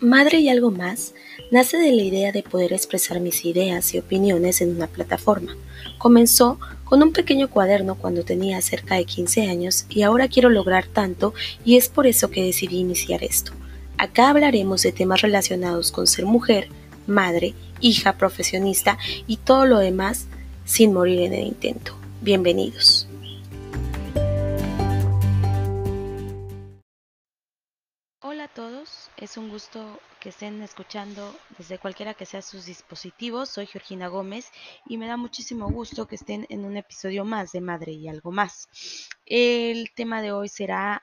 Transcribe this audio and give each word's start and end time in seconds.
Madre 0.00 0.38
y 0.38 0.48
algo 0.48 0.70
más 0.70 1.12
nace 1.50 1.76
de 1.76 1.90
la 1.90 2.02
idea 2.02 2.30
de 2.30 2.44
poder 2.44 2.72
expresar 2.72 3.18
mis 3.18 3.44
ideas 3.44 3.94
y 3.94 3.98
opiniones 3.98 4.60
en 4.60 4.70
una 4.76 4.86
plataforma. 4.86 5.56
Comenzó 5.98 6.60
con 6.84 7.02
un 7.02 7.12
pequeño 7.12 7.50
cuaderno 7.50 7.96
cuando 7.96 8.22
tenía 8.22 8.60
cerca 8.62 8.94
de 8.94 9.04
15 9.04 9.48
años 9.48 9.86
y 9.88 10.02
ahora 10.02 10.28
quiero 10.28 10.50
lograr 10.50 10.86
tanto 10.86 11.34
y 11.64 11.76
es 11.76 11.88
por 11.88 12.06
eso 12.06 12.30
que 12.30 12.44
decidí 12.44 12.78
iniciar 12.78 13.24
esto. 13.24 13.50
Acá 13.96 14.30
hablaremos 14.30 14.82
de 14.82 14.92
temas 14.92 15.20
relacionados 15.22 15.90
con 15.90 16.06
ser 16.06 16.26
mujer, 16.26 16.68
madre, 17.08 17.54
hija, 17.80 18.16
profesionista 18.16 18.98
y 19.26 19.38
todo 19.38 19.66
lo 19.66 19.78
demás 19.80 20.26
sin 20.64 20.92
morir 20.92 21.22
en 21.22 21.32
el 21.32 21.46
intento. 21.48 21.96
Bienvenidos. 22.22 23.08
Es 29.28 29.36
un 29.36 29.50
gusto 29.50 30.00
que 30.20 30.30
estén 30.30 30.62
escuchando 30.62 31.38
desde 31.58 31.78
cualquiera 31.78 32.14
que 32.14 32.24
sea 32.24 32.40
sus 32.40 32.64
dispositivos. 32.64 33.50
Soy 33.50 33.66
Georgina 33.66 34.08
Gómez 34.08 34.50
y 34.86 34.96
me 34.96 35.06
da 35.06 35.18
muchísimo 35.18 35.68
gusto 35.68 36.08
que 36.08 36.14
estén 36.14 36.46
en 36.48 36.64
un 36.64 36.78
episodio 36.78 37.26
más 37.26 37.52
de 37.52 37.60
Madre 37.60 37.92
y 37.92 38.08
algo 38.08 38.32
más. 38.32 38.70
El 39.26 39.90
tema 39.94 40.22
de 40.22 40.32
hoy 40.32 40.48
será 40.48 41.02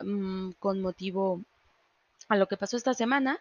mm, 0.00 0.50
con 0.58 0.82
motivo 0.82 1.42
a 2.28 2.36
lo 2.36 2.48
que 2.48 2.58
pasó 2.58 2.76
esta 2.76 2.92
semana. 2.92 3.40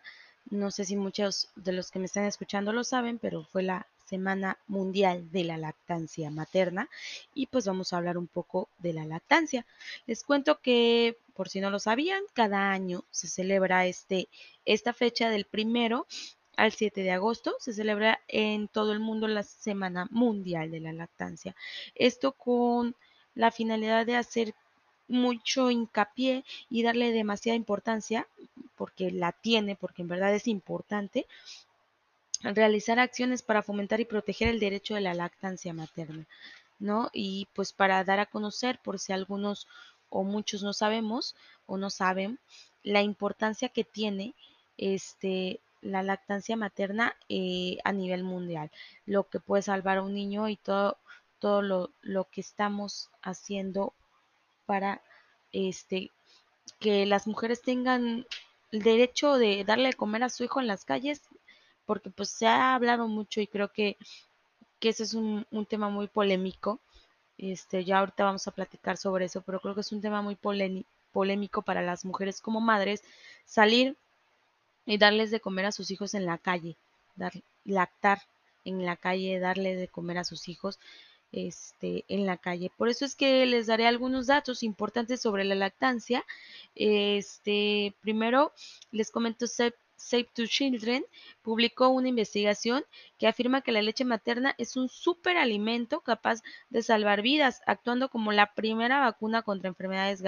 No 0.49 0.71
sé 0.71 0.85
si 0.85 0.95
muchos 0.95 1.49
de 1.57 1.73
los 1.73 1.91
que 1.91 1.99
me 1.99 2.05
están 2.05 2.23
escuchando 2.23 2.71
lo 2.71 2.85
saben, 2.85 3.19
pero 3.19 3.43
fue 3.43 3.63
la 3.63 3.87
Semana 4.07 4.57
Mundial 4.67 5.31
de 5.31 5.43
la 5.43 5.57
Lactancia 5.57 6.31
Materna 6.31 6.89
y 7.33 7.47
pues 7.47 7.65
vamos 7.65 7.91
a 7.91 7.97
hablar 7.97 8.17
un 8.17 8.27
poco 8.27 8.69
de 8.79 8.93
la 8.93 9.05
lactancia. 9.05 9.65
Les 10.05 10.23
cuento 10.23 10.61
que, 10.61 11.17
por 11.35 11.49
si 11.49 11.59
no 11.59 11.69
lo 11.69 11.79
sabían, 11.79 12.23
cada 12.33 12.71
año 12.71 13.03
se 13.11 13.27
celebra 13.27 13.85
este, 13.85 14.29
esta 14.65 14.93
fecha 14.93 15.29
del 15.29 15.45
primero 15.45 16.07
al 16.55 16.71
7 16.71 17.03
de 17.03 17.11
agosto. 17.11 17.55
Se 17.59 17.73
celebra 17.73 18.19
en 18.27 18.69
todo 18.69 18.93
el 18.93 18.99
mundo 18.99 19.27
la 19.27 19.43
Semana 19.43 20.07
Mundial 20.09 20.71
de 20.71 20.79
la 20.79 20.93
Lactancia. 20.93 21.55
Esto 21.93 22.31
con 22.31 22.95
la 23.35 23.51
finalidad 23.51 24.05
de 24.05 24.15
hacer 24.15 24.55
mucho 25.07 25.71
hincapié 25.71 26.43
y 26.69 26.83
darle 26.83 27.11
demasiada 27.11 27.55
importancia, 27.55 28.27
porque 28.75 29.11
la 29.11 29.31
tiene, 29.31 29.75
porque 29.75 30.01
en 30.01 30.07
verdad 30.07 30.33
es 30.33 30.47
importante, 30.47 31.27
realizar 32.41 32.99
acciones 32.99 33.41
para 33.41 33.63
fomentar 33.63 33.99
y 33.99 34.05
proteger 34.05 34.49
el 34.49 34.59
derecho 34.59 34.95
de 34.95 35.01
la 35.01 35.13
lactancia 35.13 35.73
materna, 35.73 36.25
¿no? 36.79 37.09
Y 37.13 37.47
pues 37.53 37.73
para 37.73 38.03
dar 38.03 38.19
a 38.19 38.25
conocer, 38.27 38.79
por 38.83 38.99
si 38.99 39.13
algunos 39.13 39.67
o 40.09 40.23
muchos 40.23 40.63
no 40.63 40.73
sabemos 40.73 41.35
o 41.65 41.77
no 41.77 41.89
saben, 41.89 42.39
la 42.83 43.01
importancia 43.01 43.69
que 43.69 43.83
tiene 43.83 44.35
este 44.77 45.59
la 45.81 46.03
lactancia 46.03 46.57
materna 46.57 47.15
eh, 47.29 47.77
a 47.83 47.91
nivel 47.91 48.23
mundial, 48.23 48.71
lo 49.05 49.29
que 49.29 49.39
puede 49.39 49.61
salvar 49.61 49.97
a 49.99 50.03
un 50.03 50.13
niño 50.13 50.49
y 50.49 50.57
todo, 50.57 50.97
todo 51.39 51.61
lo, 51.61 51.91
lo 52.01 52.25
que 52.25 52.41
estamos 52.41 53.09
haciendo 53.21 53.93
para 54.65 55.01
este 55.51 56.11
que 56.79 57.05
las 57.05 57.27
mujeres 57.27 57.61
tengan 57.61 58.25
el 58.71 58.83
derecho 58.83 59.37
de 59.37 59.63
darle 59.63 59.89
de 59.89 59.93
comer 59.93 60.23
a 60.23 60.29
su 60.29 60.43
hijo 60.43 60.59
en 60.59 60.67
las 60.67 60.83
calles 60.83 61.21
porque 61.87 62.11
pues 62.11 62.29
se 62.29 62.45
ha 62.45 62.75
hablado 62.75 63.07
mucho 63.07 63.41
y 63.41 63.47
creo 63.47 63.71
que, 63.71 63.97
que 64.79 64.89
ese 64.89 65.03
es 65.03 65.15
un, 65.15 65.47
tema 65.67 65.89
muy 65.89 66.07
polémico. 66.07 66.79
Este, 67.39 67.85
ya 67.85 67.99
ahorita 67.99 68.25
vamos 68.25 68.47
a 68.47 68.51
platicar 68.51 68.97
sobre 68.97 69.25
eso, 69.25 69.41
pero 69.41 69.59
creo 69.59 69.73
que 69.73 69.81
es 69.81 69.91
un 69.91 70.01
tema 70.01 70.21
muy 70.21 70.35
polémico 70.35 71.61
para 71.63 71.81
las 71.81 72.05
mujeres 72.05 72.41
como 72.41 72.61
madres 72.61 73.03
salir 73.45 73.95
y 74.85 74.97
darles 74.97 75.31
de 75.31 75.39
comer 75.39 75.65
a 75.65 75.71
sus 75.71 75.89
hijos 75.89 76.13
en 76.13 76.25
la 76.25 76.37
calle, 76.37 76.75
dar, 77.15 77.33
lactar 77.63 78.21
en 78.65 78.85
la 78.85 78.97
calle, 78.97 79.39
darle 79.39 79.75
de 79.75 79.87
comer 79.87 80.17
a 80.17 80.23
sus 80.23 80.49
hijos 80.49 80.79
este, 81.31 82.03
en 82.09 82.25
la 82.25 82.37
calle. 82.37 82.71
Por 82.75 82.89
eso 82.89 83.05
es 83.05 83.15
que 83.15 83.45
les 83.45 83.67
daré 83.67 83.87
algunos 83.87 84.27
datos 84.27 84.61
importantes 84.61 85.21
sobre 85.21 85.45
la 85.45 85.55
lactancia. 85.55 86.25
Este, 86.75 87.93
primero 88.01 88.51
les 88.91 89.11
comento 89.11 89.45
Save 89.97 90.29
to 90.33 90.47
Children 90.47 91.05
publicó 91.41 91.89
una 91.89 92.07
investigación 92.07 92.85
que 93.17 93.27
afirma 93.27 93.61
que 93.61 93.71
la 93.71 93.81
leche 93.81 94.05
materna 94.05 94.55
es 94.57 94.77
un 94.77 94.89
superalimento 94.89 96.01
capaz 96.01 96.41
de 96.69 96.83
salvar 96.83 97.21
vidas, 97.21 97.61
actuando 97.65 98.09
como 98.09 98.31
la 98.31 98.53
primera 98.53 98.99
vacuna 98.99 99.41
contra 99.41 99.69
enfermedades 99.69 100.21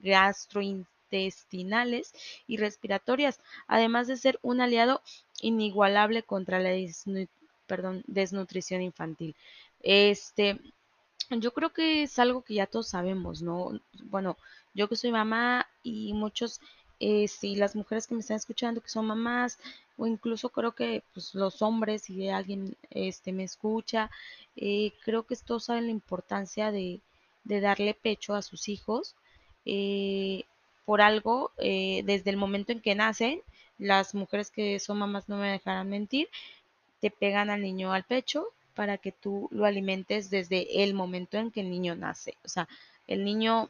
gastrointestinales 0.00 2.12
y 2.46 2.56
respiratorias, 2.56 3.40
además 3.66 4.08
de 4.08 4.16
ser 4.16 4.38
un 4.42 4.60
aliado 4.60 5.02
inigualable 5.40 6.22
contra 6.22 6.58
la 6.58 6.70
desnutrición 8.06 8.82
infantil. 8.82 9.36
Este, 9.80 10.60
yo 11.30 11.52
creo 11.52 11.72
que 11.72 12.02
es 12.02 12.18
algo 12.18 12.42
que 12.42 12.54
ya 12.54 12.66
todos 12.66 12.88
sabemos, 12.88 13.42
¿no? 13.42 13.80
Bueno, 14.04 14.36
yo 14.74 14.88
que 14.88 14.96
soy 14.96 15.12
mamá 15.12 15.68
y 15.82 16.12
muchos 16.14 16.60
eh, 17.04 17.26
si 17.26 17.56
las 17.56 17.74
mujeres 17.74 18.06
que 18.06 18.14
me 18.14 18.20
están 18.20 18.36
escuchando 18.36 18.80
que 18.80 18.88
son 18.88 19.06
mamás 19.06 19.58
o 19.96 20.06
incluso 20.06 20.50
creo 20.50 20.70
que 20.72 21.02
pues, 21.12 21.34
los 21.34 21.60
hombres 21.60 22.02
si 22.02 22.28
alguien 22.28 22.76
este 22.90 23.32
me 23.32 23.42
escucha 23.42 24.08
eh, 24.54 24.92
creo 25.04 25.24
que 25.24 25.34
todos 25.34 25.64
saben 25.64 25.86
la 25.86 25.90
importancia 25.90 26.70
de, 26.70 27.00
darle 27.44 27.94
pecho 27.94 28.36
a 28.36 28.42
sus 28.42 28.68
hijos 28.68 29.16
eh, 29.66 30.44
por 30.84 31.00
algo 31.00 31.50
desde 31.58 32.30
el 32.30 32.36
momento 32.36 32.70
en 32.70 32.80
que 32.80 32.94
nacen 32.94 33.42
las 33.78 34.14
mujeres 34.14 34.52
que 34.52 34.78
son 34.78 34.98
mamás 34.98 35.28
no 35.28 35.38
me 35.38 35.50
dejarán 35.50 35.90
mentir 35.90 36.28
te 37.00 37.10
pegan 37.10 37.50
al 37.50 37.62
niño 37.62 37.92
al 37.92 38.04
pecho 38.04 38.46
para 38.74 38.96
que 38.98 39.10
tú 39.10 39.48
lo 39.50 39.64
alimentes 39.64 40.30
desde 40.30 40.84
el 40.84 40.94
momento 40.94 41.36
en 41.36 41.50
que 41.50 41.60
el 41.60 41.70
niño 41.70 41.96
nace. 41.96 42.36
O 42.44 42.48
sea 42.48 42.68
el 43.08 43.24
niño 43.24 43.68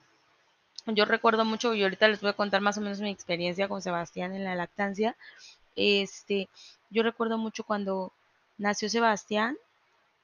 yo 0.86 1.04
recuerdo 1.04 1.44
mucho, 1.44 1.74
y 1.74 1.82
ahorita 1.82 2.08
les 2.08 2.20
voy 2.20 2.30
a 2.30 2.34
contar 2.34 2.60
más 2.60 2.78
o 2.78 2.80
menos 2.80 3.00
mi 3.00 3.10
experiencia 3.10 3.68
con 3.68 3.82
Sebastián 3.82 4.34
en 4.34 4.44
la 4.44 4.54
lactancia. 4.54 5.16
Este, 5.76 6.48
yo 6.90 7.02
recuerdo 7.02 7.38
mucho 7.38 7.64
cuando 7.64 8.12
nació 8.58 8.88
Sebastián, 8.88 9.56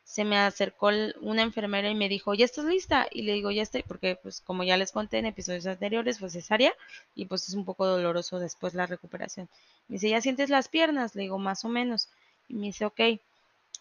se 0.09 0.25
me 0.25 0.39
acercó 0.39 0.89
una 1.21 1.43
enfermera 1.43 1.91
y 1.91 1.95
me 1.95 2.09
dijo, 2.09 2.33
¿ya 2.33 2.47
estás 2.47 2.65
lista? 2.65 3.07
Y 3.13 3.23
le 3.23 3.35
digo, 3.35 3.51
ya 3.51 3.63
estoy, 3.63 3.83
porque 3.83 4.17
pues 4.23 4.41
como 4.41 4.65
ya 4.65 4.79
les 4.79 4.91
conté 4.91 5.19
en 5.19 5.27
episodios 5.27 5.67
anteriores, 5.67 6.19
fue 6.19 6.31
cesárea 6.31 6.73
y 7.15 7.27
pues 7.27 7.47
es 7.47 7.55
un 7.55 7.67
poco 7.67 7.87
doloroso 7.87 8.39
después 8.39 8.73
la 8.73 8.87
recuperación. 8.87 9.51
Me 9.87 9.95
dice, 9.95 10.09
¿ya 10.09 10.23
sientes 10.23 10.49
las 10.49 10.69
piernas? 10.69 11.15
Le 11.15 11.25
digo, 11.25 11.39
más 11.39 11.63
o 11.67 11.69
menos. 11.69 12.09
Y 12.49 12.55
me 12.55 12.69
dice, 12.69 12.87
ok. 12.87 13.01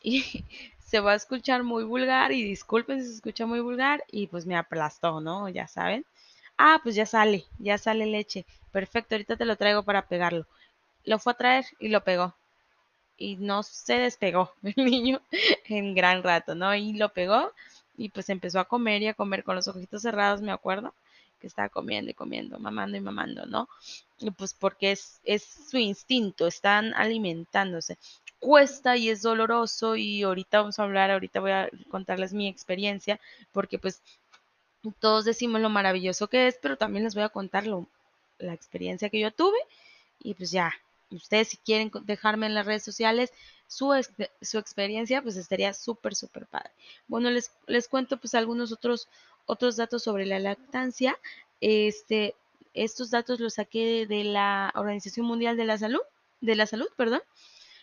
Y 0.04 0.24
se 0.86 1.00
va 1.00 1.14
a 1.14 1.16
escuchar 1.16 1.64
muy 1.64 1.86
vulgar 1.86 2.34
y 2.34 2.44
disculpen 2.44 3.02
si 3.02 3.08
se 3.08 3.16
escucha 3.16 3.46
muy 3.46 3.62
vulgar 3.62 4.04
y 4.12 4.28
pues 4.28 4.46
me 4.46 4.58
aplastó, 4.58 5.22
¿no? 5.22 5.48
Ya 5.48 5.70
saben. 5.70 6.06
Ah, 6.58 6.80
pues 6.84 6.96
ya 6.96 7.06
sale, 7.06 7.46
ya 7.60 7.78
sale 7.78 8.06
leche. 8.06 8.46
Perfecto, 8.72 9.16
ahorita 9.16 9.38
te 9.38 9.46
lo 9.46 9.56
traigo 9.58 9.84
para 9.84 10.08
pegarlo. 10.08 10.46
Lo 11.06 11.20
fue 11.20 11.34
a 11.34 11.38
traer 11.38 11.66
y 11.80 11.90
lo 11.90 12.04
pegó. 12.04 12.36
Y 13.18 13.38
no 13.38 13.64
se 13.64 13.96
despegó 13.96 14.54
el 14.64 14.86
niño 14.86 15.22
en 15.66 15.96
gran 15.96 16.24
rato, 16.24 16.56
¿no? 16.56 16.76
Y 16.76 16.94
lo 16.94 17.10
pegó 17.14 17.54
y 17.98 18.10
pues 18.10 18.30
empezó 18.30 18.60
a 18.60 18.66
comer 18.68 19.02
y 19.04 19.08
a 19.08 19.14
comer 19.16 19.44
con 19.44 19.56
los 19.56 19.68
ojitos 19.68 20.04
cerrados, 20.04 20.42
me 20.42 20.52
acuerdo, 20.52 20.94
que 21.40 21.48
estaba 21.48 21.70
comiendo 21.70 22.12
y 22.12 22.16
comiendo, 22.16 22.60
mamando 22.60 22.98
y 22.98 23.02
mamando, 23.02 23.46
¿no? 23.46 23.70
Y 24.20 24.32
pues 24.32 24.54
porque 24.54 24.92
es, 24.92 25.20
es 25.24 25.44
su 25.70 25.78
instinto, 25.78 26.48
están 26.48 26.94
alimentándose. 26.96 27.98
Cuesta 28.40 28.98
y 28.98 29.10
es 29.10 29.22
doloroso 29.24 29.96
y 29.96 30.24
ahorita 30.24 30.60
vamos 30.60 30.80
a 30.80 30.84
hablar, 30.84 31.12
ahorita 31.12 31.40
voy 31.40 31.52
a 31.52 31.70
contarles 31.90 32.34
mi 32.34 32.48
experiencia, 32.48 33.20
porque 33.52 33.80
pues 33.80 34.02
todos 35.00 35.26
decimos 35.26 35.62
lo 35.62 35.70
maravilloso 35.70 36.28
que 36.28 36.48
es, 36.48 36.58
pero 36.62 36.78
también 36.78 37.04
les 37.04 37.16
voy 37.16 37.24
a 37.24 37.30
contar 37.30 37.66
la 37.66 38.54
experiencia 38.54 39.10
que 39.10 39.20
yo 39.20 39.32
tuve 39.32 39.58
y 40.20 40.34
pues 40.34 40.52
ya, 40.52 40.74
ustedes 41.12 41.50
si 41.50 41.58
quieren 41.58 41.92
dejarme 42.04 42.48
en 42.48 42.54
las 42.54 42.66
redes 42.66 42.84
sociales 42.84 43.32
su, 43.68 43.94
su 44.42 44.58
experiencia, 44.58 45.22
pues 45.22 45.36
estaría 45.38 45.74
súper, 45.74 46.16
súper 46.16 46.48
padre. 46.48 46.72
Bueno, 47.08 47.30
les, 47.30 47.52
les 47.68 47.88
cuento 47.88 48.18
pues 48.18 48.34
algunos 48.36 48.72
otros, 48.72 49.10
otros 49.46 49.76
datos 49.76 50.04
sobre 50.04 50.26
la 50.26 50.40
lactancia. 50.40 51.18
Este, 51.60 52.36
estos 52.74 53.12
datos 53.12 53.40
los 53.40 53.56
saqué 53.56 54.06
de 54.08 54.24
la 54.24 54.72
Organización 54.76 55.26
Mundial 55.26 55.58
de 55.58 55.66
la 55.66 55.78
Salud, 55.78 56.02
de 56.42 56.56
la 56.56 56.66
Salud, 56.66 56.88
perdón. 56.96 57.22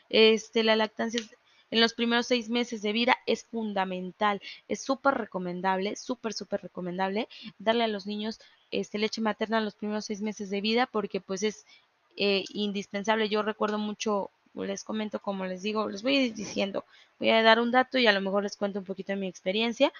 Este, 0.08 0.62
la 0.64 0.76
lactancia 0.76 1.20
es 1.20 1.36
en 1.74 1.80
los 1.80 1.92
primeros 1.92 2.28
seis 2.28 2.50
meses 2.50 2.82
de 2.82 2.92
vida 2.92 3.18
es 3.26 3.46
fundamental. 3.46 4.40
Es 4.68 4.84
súper 4.84 5.14
recomendable, 5.14 5.96
súper, 5.96 6.32
súper 6.32 6.62
recomendable 6.62 7.28
darle 7.58 7.82
a 7.82 7.88
los 7.88 8.06
niños 8.06 8.38
este, 8.70 8.96
leche 8.96 9.20
materna 9.20 9.58
en 9.58 9.64
los 9.64 9.74
primeros 9.74 10.04
seis 10.04 10.20
meses 10.22 10.50
de 10.50 10.60
vida 10.60 10.86
porque 10.86 11.20
pues 11.20 11.42
es 11.42 11.66
eh, 12.16 12.44
indispensable. 12.50 13.28
Yo 13.28 13.42
recuerdo 13.42 13.78
mucho, 13.78 14.30
les 14.54 14.84
comento 14.84 15.18
como 15.18 15.46
les 15.46 15.62
digo, 15.62 15.88
les 15.88 16.04
voy 16.04 16.30
diciendo, 16.30 16.84
voy 17.18 17.30
a 17.30 17.42
dar 17.42 17.58
un 17.58 17.72
dato 17.72 17.98
y 17.98 18.06
a 18.06 18.12
lo 18.12 18.20
mejor 18.20 18.44
les 18.44 18.56
cuento 18.56 18.78
un 18.78 18.84
poquito 18.84 19.12
de 19.12 19.18
mi 19.18 19.26
experiencia. 19.26 19.92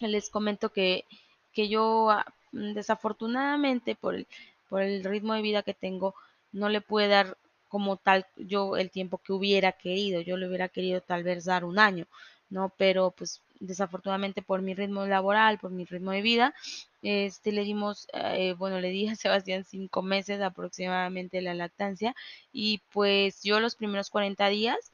Les 0.00 0.28
comento 0.28 0.68
que, 0.68 1.06
que 1.54 1.70
yo 1.70 2.10
ah, 2.10 2.26
desafortunadamente 2.52 3.94
por 3.94 4.14
el, 4.14 4.26
por 4.68 4.82
el 4.82 5.02
ritmo 5.04 5.32
de 5.32 5.40
vida 5.40 5.62
que 5.62 5.72
tengo, 5.72 6.14
no 6.52 6.68
le 6.68 6.82
pude 6.82 7.08
dar 7.08 7.38
como 7.68 7.96
tal 7.96 8.26
yo 8.36 8.76
el 8.76 8.90
tiempo 8.90 9.18
que 9.18 9.32
hubiera 9.32 9.72
querido, 9.72 10.20
yo 10.20 10.36
le 10.36 10.48
hubiera 10.48 10.68
querido 10.68 11.00
tal 11.00 11.22
vez 11.24 11.44
dar 11.44 11.64
un 11.64 11.78
año, 11.78 12.06
¿no? 12.50 12.72
Pero 12.76 13.10
pues 13.12 13.42
desafortunadamente 13.60 14.42
por 14.42 14.62
mi 14.62 14.74
ritmo 14.74 15.06
laboral, 15.06 15.58
por 15.58 15.70
mi 15.70 15.84
ritmo 15.84 16.12
de 16.12 16.22
vida, 16.22 16.54
este 17.02 17.52
le 17.52 17.64
dimos, 17.64 18.08
eh, 18.12 18.54
bueno, 18.58 18.80
le 18.80 18.90
di 18.90 19.08
a 19.08 19.16
Sebastián 19.16 19.64
cinco 19.64 20.02
meses 20.02 20.40
aproximadamente 20.40 21.40
la 21.40 21.54
lactancia 21.54 22.14
y 22.52 22.82
pues 22.92 23.42
yo 23.42 23.60
los 23.60 23.76
primeros 23.76 24.10
40 24.10 24.48
días, 24.48 24.92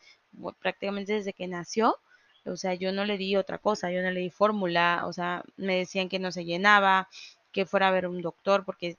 prácticamente 0.60 1.14
desde 1.14 1.32
que 1.32 1.46
nació, 1.48 1.96
o 2.44 2.56
sea, 2.56 2.74
yo 2.74 2.92
no 2.92 3.04
le 3.04 3.18
di 3.18 3.36
otra 3.36 3.58
cosa, 3.58 3.90
yo 3.90 4.02
no 4.02 4.10
le 4.10 4.20
di 4.20 4.30
fórmula, 4.30 5.02
o 5.06 5.12
sea, 5.12 5.44
me 5.56 5.76
decían 5.76 6.08
que 6.08 6.18
no 6.18 6.32
se 6.32 6.44
llenaba, 6.44 7.08
que 7.52 7.66
fuera 7.66 7.88
a 7.88 7.90
ver 7.92 8.08
un 8.08 8.20
doctor, 8.22 8.64
porque, 8.64 8.96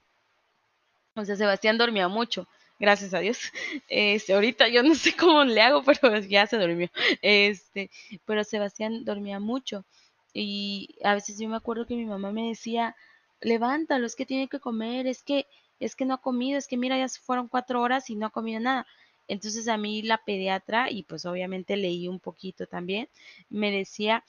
o 1.16 1.26
sea, 1.26 1.36
Sebastián 1.36 1.78
dormía 1.78 2.08
mucho, 2.08 2.48
gracias 2.84 3.14
a 3.14 3.20
Dios. 3.20 3.40
Este, 3.88 4.34
ahorita 4.34 4.68
yo 4.68 4.84
no 4.84 4.94
sé 4.96 5.16
cómo 5.16 5.44
le 5.46 5.62
hago, 5.62 5.84
pero 6.02 6.20
ya 6.20 6.46
se 6.48 6.58
durmió. 6.58 6.90
Este, 7.22 7.90
pero 8.26 8.44
Sebastián 8.44 9.06
dormía 9.06 9.40
mucho 9.40 9.86
y 10.34 10.96
a 11.04 11.14
veces 11.14 11.40
yo 11.40 11.48
me 11.48 11.56
acuerdo 11.56 11.86
que 11.86 11.96
mi 11.96 12.06
mamá 12.06 12.32
me 12.32 12.50
decía, 12.50 12.96
levántalo, 13.40 14.06
es 14.06 14.16
que 14.16 14.26
tiene 14.26 14.48
que 14.50 14.60
comer, 14.60 15.08
es 15.08 15.24
que, 15.24 15.46
es 15.80 15.96
que 15.96 16.06
no 16.06 16.16
ha 16.16 16.22
comido, 16.22 16.58
es 16.58 16.68
que 16.68 16.78
mira, 16.78 16.98
ya 16.98 17.08
fueron 17.08 17.48
cuatro 17.48 17.82
horas 17.82 18.10
y 18.10 18.16
no 18.16 18.26
ha 18.26 18.32
comido 18.32 18.60
nada. 18.60 18.86
Entonces 19.28 19.68
a 19.70 19.78
mí 19.78 20.02
la 20.02 20.18
pediatra, 20.18 20.92
y 20.92 21.04
pues 21.04 21.26
obviamente 21.26 21.78
leí 21.78 22.10
un 22.10 22.20
poquito 22.20 22.68
también, 22.68 23.08
me 23.50 23.72
decía 23.72 24.26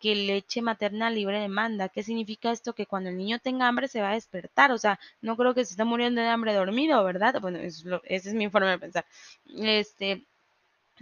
que 0.00 0.14
leche 0.14 0.62
materna 0.62 1.10
libre 1.10 1.40
demanda. 1.40 1.88
¿Qué 1.88 2.02
significa 2.02 2.52
esto? 2.52 2.74
Que 2.74 2.86
cuando 2.86 3.10
el 3.10 3.16
niño 3.16 3.38
tenga 3.38 3.68
hambre 3.68 3.88
se 3.88 4.00
va 4.00 4.10
a 4.10 4.14
despertar. 4.14 4.72
O 4.72 4.78
sea, 4.78 4.98
no 5.20 5.36
creo 5.36 5.54
que 5.54 5.64
se 5.64 5.72
esté 5.72 5.84
muriendo 5.84 6.20
de 6.20 6.28
hambre 6.28 6.54
dormido, 6.54 7.02
¿verdad? 7.04 7.40
Bueno, 7.40 7.58
es 7.58 7.84
es 8.04 8.34
mi 8.34 8.48
forma 8.50 8.70
de 8.70 8.78
pensar. 8.78 9.06
Este, 9.56 10.24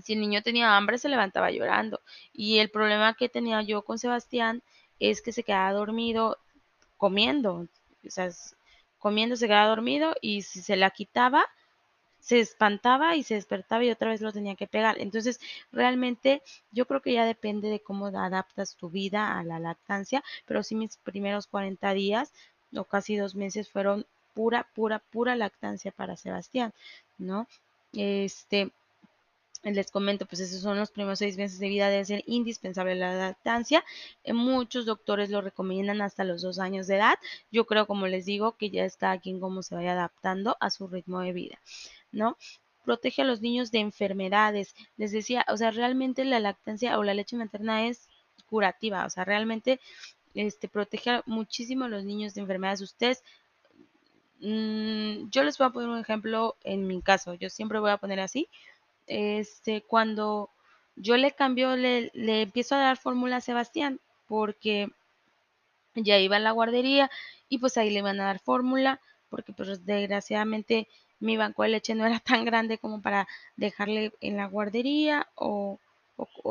si 0.03 0.15
el 0.15 0.21
niño 0.21 0.43
tenía 0.43 0.77
hambre 0.77 0.99
se 0.99 1.09
levantaba 1.09 1.51
llorando. 1.51 2.01
Y 2.33 2.59
el 2.59 2.71
problema 2.71 3.15
que 3.15 3.29
tenía 3.29 3.63
yo 3.63 3.83
con 3.83 3.99
Sebastián 3.99 4.63
es 4.99 5.23
que 5.23 5.33
se 5.33 5.45
quedaba 5.45 5.73
dormido 5.73 6.39
comiendo. 6.97 7.67
O 8.07 8.11
sea, 8.11 8.31
comiendo 8.99 9.37
se 9.37 9.47
quedaba 9.47 9.69
dormido 9.69 10.15
y 10.21 10.43
si 10.43 10.61
se 10.63 10.77
la 10.77 10.91
quitaba, 10.91 11.47
se 12.23 12.39
espantaba 12.39 13.17
y 13.17 13.25
se 13.25 13.35
despertaba 13.35 13.85
y 13.85 13.91
otra 13.91 14.11
vez 14.11 14.21
lo 14.21 14.33
tenía 14.33 14.55
que 14.55 14.69
pegar. 14.69 14.99
Entonces, 15.01 15.41
realmente 15.73 16.41
yo 16.71 16.87
creo 16.87 17.03
que 17.03 17.13
ya 17.13 17.27
depende 17.27 17.69
de 17.69 17.81
cómo 17.81 18.07
adaptas 18.07 18.77
tu 18.77 18.89
vida 18.91 19.39
a 19.39 19.45
la 19.45 19.59
lactancia, 19.59 20.23
pero 20.47 20.63
sí 20.63 20.77
mis 20.77 20.97
primeros 20.99 21.49
40 21.49 21.93
días 21.95 22.33
o 22.75 22.85
casi 22.85 23.17
dos 23.17 23.35
meses 23.35 23.69
fueron 23.69 24.07
pura, 24.35 24.69
pura, 24.75 25.01
pura 25.01 25.35
lactancia 25.35 25.91
para 25.91 26.17
Sebastián, 26.17 26.73
¿no? 27.19 27.49
Este, 27.93 28.71
les 29.65 29.91
comento, 29.91 30.25
pues 30.27 30.41
esos 30.41 30.63
son 30.63 30.79
los 30.79 30.93
primeros 30.93 31.19
seis 31.19 31.37
meses 31.37 31.59
de 31.59 31.69
vida, 31.69 31.89
debe 31.89 32.05
ser 32.05 32.23
indispensable 32.27 32.95
la 32.95 33.15
lactancia. 33.15 33.85
Eh, 34.23 34.33
muchos 34.33 34.87
doctores 34.87 35.31
lo 35.31 35.41
recomiendan 35.41 36.03
hasta 36.03 36.23
los 36.25 36.41
dos 36.43 36.61
años 36.61 36.87
de 36.87 36.97
edad. 36.97 37.15
Yo 37.51 37.67
creo, 37.67 37.87
como 37.87 38.07
les 38.07 38.27
digo, 38.27 38.53
que 38.53 38.71
ya 38.71 38.85
está 38.85 39.11
aquí 39.11 39.31
en 39.31 39.41
cómo 39.41 39.63
se 39.63 39.75
vaya 39.75 39.93
adaptando 39.93 40.57
a 40.61 40.71
su 40.71 40.87
ritmo 40.87 41.21
de 41.21 41.33
vida. 41.33 41.59
¿No? 42.13 42.37
Protege 42.85 43.23
a 43.23 43.25
los 43.25 43.41
niños 43.41 43.71
de 43.71 43.81
enfermedades. 43.81 44.75
Les 44.97 45.13
decía, 45.13 45.45
o 45.49 45.57
sea, 45.57 45.71
realmente 45.71 46.25
la 46.25 46.41
lactancia 46.41 46.99
o 46.99 47.03
la 47.05 47.15
leche 47.15 47.37
materna 47.37 47.87
es 47.87 48.09
curativa, 48.47 49.07
o 49.07 49.11
sea, 49.11 49.25
realmente 49.25 49.81
este, 50.35 50.69
protege 50.69 51.23
muchísimo 51.27 51.87
a 51.87 51.89
los 51.89 52.05
niños 52.05 52.35
de 52.35 52.43
enfermedades. 52.43 52.81
Ustedes, 52.83 53.23
mm, 54.41 55.31
yo 55.31 55.43
les 55.43 55.59
voy 55.59 55.67
a 55.67 55.71
poner 55.71 55.89
un 55.89 55.99
ejemplo 56.01 56.57
en 56.65 56.87
mi 56.87 57.01
caso, 57.03 57.35
yo 57.35 57.49
siempre 57.51 57.79
voy 57.79 57.91
a 57.91 57.99
poner 57.99 58.21
así. 58.21 58.49
Este, 59.07 59.83
cuando 59.83 60.51
yo 60.97 61.17
le 61.17 61.33
cambio, 61.33 61.77
le, 61.77 62.11
le 62.15 62.43
empiezo 62.43 62.75
a 62.75 62.79
dar 62.79 62.97
fórmula 62.99 63.37
a 63.37 63.41
Sebastián, 63.41 64.01
porque 64.27 64.91
ya 65.95 66.19
iba 66.19 66.37
a 66.37 66.41
la 66.41 66.53
guardería 66.53 67.11
y 67.49 67.59
pues 67.59 67.77
ahí 67.77 67.91
le 67.91 68.03
van 68.03 68.21
a 68.21 68.25
dar 68.25 68.39
fórmula, 68.41 69.01
porque 69.29 69.53
pues 69.53 69.85
desgraciadamente 69.85 70.89
mi 71.23 71.37
banco 71.37 71.63
de 71.63 71.71
leche 71.71 71.95
no 71.95 72.05
era 72.07 72.21
tan 72.21 72.45
grande 72.45 72.79
como 72.79 73.01
para 73.01 73.29
dejarle 73.57 74.13
en 74.21 74.37
la 74.37 74.47
guardería 74.47 75.29
o, 75.35 75.79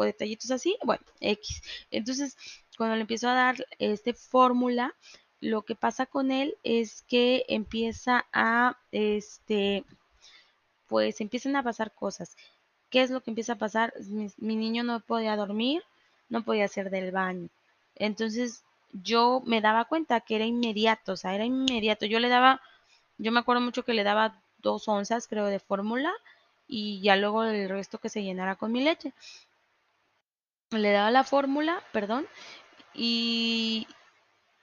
detallitos 0.04 0.52
así, 0.52 0.78
bueno, 0.84 1.04
X. 1.20 1.62
Entonces, 1.92 2.38
cuando 2.78 2.96
le 2.96 3.02
empiezo 3.02 3.30
a 3.30 3.36
dar 3.36 3.56
este 3.80 4.14
fórmula, 4.14 4.96
lo 5.40 5.62
que 5.64 5.76
pasa 5.76 6.06
con 6.06 6.32
él 6.32 6.56
es 6.64 7.04
que 7.04 7.46
empieza 7.48 8.26
a, 8.34 8.78
este, 8.92 9.86
pues 10.88 11.22
empiezan 11.22 11.56
a 11.56 11.64
pasar 11.64 11.94
cosas. 11.94 12.36
¿Qué 12.90 13.02
es 13.02 13.12
lo 13.12 13.22
que 13.22 13.32
empieza 13.32 13.54
a 13.54 13.58
pasar? 13.58 13.94
Mi, 14.08 14.30
mi 14.38 14.56
niño 14.56 14.84
no 14.84 15.00
podía 15.00 15.36
dormir, 15.36 15.84
no 16.30 16.44
podía 16.44 16.66
hacer 16.66 16.90
del 16.90 17.12
baño. 17.12 17.50
Entonces, 17.96 18.64
yo 18.94 19.42
me 19.46 19.62
daba 19.62 19.86
cuenta 19.86 20.22
que 20.22 20.36
era 20.36 20.46
inmediato, 20.46 21.14
o 21.14 21.18
sea, 21.18 21.36
era 21.36 21.46
inmediato. 21.46 22.06
Yo 22.06 22.20
le 22.20 22.30
daba, 22.30 22.62
yo 23.18 23.32
me 23.32 23.40
acuerdo 23.40 23.62
mucho 23.62 23.84
que 23.84 23.94
le 23.94 24.04
daba 24.04 24.42
dos 24.62 24.88
onzas 24.88 25.28
creo 25.28 25.46
de 25.46 25.60
fórmula 25.60 26.14
y 26.68 27.02
ya 27.02 27.16
luego 27.16 27.44
el 27.44 27.70
resto 27.70 28.00
que 28.00 28.10
se 28.10 28.24
llenara 28.24 28.56
con 28.56 28.72
mi 28.72 28.84
leche. 28.84 29.14
Le 30.72 30.92
daba 30.92 31.12
la 31.12 31.26
fórmula, 31.26 31.84
perdón, 31.92 32.26
y, 32.94 33.88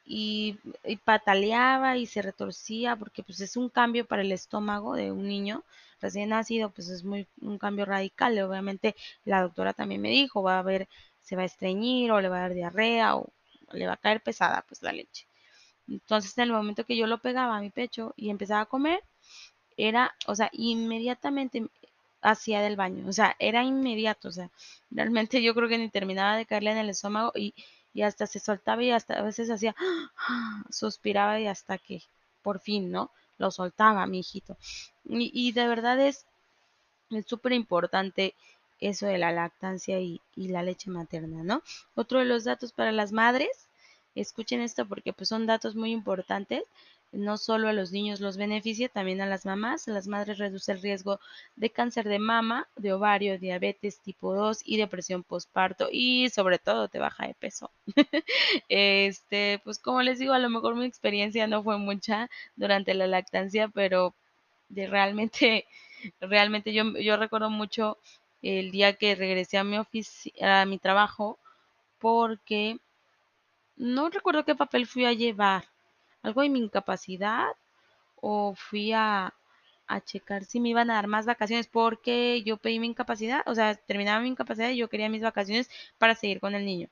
y, 0.04 0.58
pataleaba 1.04 1.96
y 1.98 2.06
se 2.06 2.22
retorcía 2.22 2.96
porque 2.96 3.22
pues 3.22 3.40
es 3.40 3.56
un 3.56 3.68
cambio 3.68 4.06
para 4.06 4.22
el 4.22 4.32
estómago 4.32 4.94
de 4.94 5.12
un 5.12 5.28
niño 5.28 5.64
recién 6.00 6.30
nacido, 6.30 6.70
pues 6.70 6.88
es 6.88 7.04
muy 7.04 7.26
un 7.40 7.58
cambio 7.58 7.84
radical. 7.84 8.38
Obviamente 8.40 8.96
la 9.24 9.42
doctora 9.42 9.74
también 9.74 10.00
me 10.00 10.10
dijo, 10.10 10.42
va 10.42 10.58
a 10.58 10.62
ver, 10.62 10.88
se 11.20 11.36
va 11.36 11.42
a 11.42 11.46
estreñir 11.46 12.10
o 12.12 12.20
le 12.20 12.28
va 12.28 12.38
a 12.38 12.40
dar 12.42 12.54
diarrea 12.54 13.16
o 13.16 13.30
le 13.72 13.86
va 13.86 13.94
a 13.94 13.96
caer 13.98 14.22
pesada 14.22 14.64
pues 14.66 14.82
la 14.82 14.92
leche. 14.92 15.26
Entonces 15.88 16.36
en 16.38 16.44
el 16.44 16.52
momento 16.52 16.84
que 16.84 16.96
yo 16.96 17.06
lo 17.06 17.18
pegaba 17.18 17.56
a 17.56 17.60
mi 17.60 17.70
pecho 17.70 18.14
y 18.16 18.30
empezaba 18.30 18.62
a 18.62 18.66
comer, 18.66 19.02
era, 19.78 20.14
o 20.26 20.34
sea, 20.34 20.50
inmediatamente 20.52 21.68
hacía 22.20 22.60
del 22.60 22.76
baño, 22.76 23.08
o 23.08 23.12
sea, 23.12 23.36
era 23.38 23.64
inmediato, 23.64 24.28
o 24.28 24.32
sea, 24.32 24.50
realmente 24.90 25.42
yo 25.42 25.54
creo 25.54 25.68
que 25.68 25.78
ni 25.78 25.88
terminaba 25.88 26.36
de 26.36 26.46
caerle 26.46 26.72
en 26.72 26.78
el 26.78 26.90
estómago 26.90 27.32
y, 27.34 27.54
y 27.94 28.02
hasta 28.02 28.26
se 28.26 28.40
soltaba 28.40 28.82
y 28.82 28.90
hasta 28.90 29.14
a 29.18 29.22
veces 29.22 29.50
hacía, 29.50 29.74
suspiraba 30.70 31.40
y 31.40 31.46
hasta 31.46 31.78
que 31.78 32.02
por 32.42 32.60
fin, 32.60 32.90
¿no? 32.90 33.10
Lo 33.38 33.50
soltaba, 33.50 34.06
mi 34.06 34.20
hijito. 34.20 34.56
Y, 35.04 35.30
y 35.32 35.52
de 35.52 35.68
verdad 35.68 36.00
es 36.00 36.26
súper 37.26 37.52
importante 37.52 38.34
eso 38.80 39.06
de 39.06 39.18
la 39.18 39.32
lactancia 39.32 40.00
y, 40.00 40.20
y 40.36 40.48
la 40.48 40.62
leche 40.62 40.90
materna, 40.90 41.42
¿no? 41.42 41.62
Otro 41.94 42.20
de 42.20 42.24
los 42.24 42.44
datos 42.44 42.72
para 42.72 42.92
las 42.92 43.12
madres, 43.12 43.68
escuchen 44.14 44.60
esto 44.60 44.86
porque 44.86 45.12
pues 45.12 45.28
son 45.28 45.46
datos 45.46 45.74
muy 45.74 45.92
importantes 45.92 46.64
no 47.12 47.38
solo 47.38 47.68
a 47.68 47.72
los 47.72 47.92
niños 47.92 48.20
los 48.20 48.36
beneficia, 48.36 48.88
también 48.88 49.20
a 49.20 49.26
las 49.26 49.46
mamás. 49.46 49.88
A 49.88 49.92
las 49.92 50.06
madres 50.08 50.38
reduce 50.38 50.72
el 50.72 50.82
riesgo 50.82 51.20
de 51.56 51.70
cáncer 51.70 52.08
de 52.08 52.18
mama, 52.18 52.68
de 52.76 52.92
ovario, 52.92 53.38
diabetes 53.38 54.00
tipo 54.00 54.34
2 54.34 54.60
y 54.64 54.76
depresión 54.76 55.24
postparto 55.24 55.88
y 55.90 56.28
sobre 56.30 56.58
todo 56.58 56.88
te 56.88 56.98
baja 56.98 57.26
de 57.26 57.34
peso. 57.34 57.70
este, 58.68 59.60
pues 59.64 59.78
como 59.78 60.02
les 60.02 60.18
digo, 60.18 60.32
a 60.34 60.38
lo 60.38 60.50
mejor 60.50 60.76
mi 60.76 60.84
experiencia 60.84 61.46
no 61.46 61.62
fue 61.62 61.78
mucha 61.78 62.28
durante 62.56 62.94
la 62.94 63.06
lactancia, 63.06 63.68
pero 63.68 64.14
realmente 64.70 65.66
realmente 66.20 66.72
yo, 66.72 66.84
yo 66.98 67.16
recuerdo 67.16 67.50
mucho 67.50 67.98
el 68.42 68.70
día 68.70 68.94
que 68.94 69.14
regresé 69.14 69.58
a 69.58 69.64
mi 69.64 69.76
a 70.40 70.64
mi 70.66 70.78
trabajo 70.78 71.38
porque 71.98 72.78
no 73.76 74.10
recuerdo 74.10 74.44
qué 74.44 74.54
papel 74.54 74.86
fui 74.86 75.04
a 75.04 75.12
llevar 75.12 75.64
algo 76.22 76.42
de 76.42 76.48
mi 76.48 76.58
incapacidad 76.60 77.48
o 78.20 78.54
fui 78.54 78.92
a, 78.92 79.34
a 79.86 80.00
checar 80.00 80.44
si 80.44 80.60
me 80.60 80.70
iban 80.70 80.90
a 80.90 80.94
dar 80.94 81.06
más 81.06 81.26
vacaciones 81.26 81.66
porque 81.66 82.42
yo 82.44 82.56
pedí 82.58 82.78
mi 82.78 82.88
incapacidad, 82.88 83.42
o 83.46 83.54
sea, 83.54 83.74
terminaba 83.74 84.20
mi 84.20 84.28
incapacidad 84.28 84.70
y 84.70 84.76
yo 84.76 84.88
quería 84.88 85.08
mis 85.08 85.22
vacaciones 85.22 85.70
para 85.98 86.14
seguir 86.14 86.40
con 86.40 86.54
el 86.54 86.64
niño. 86.64 86.88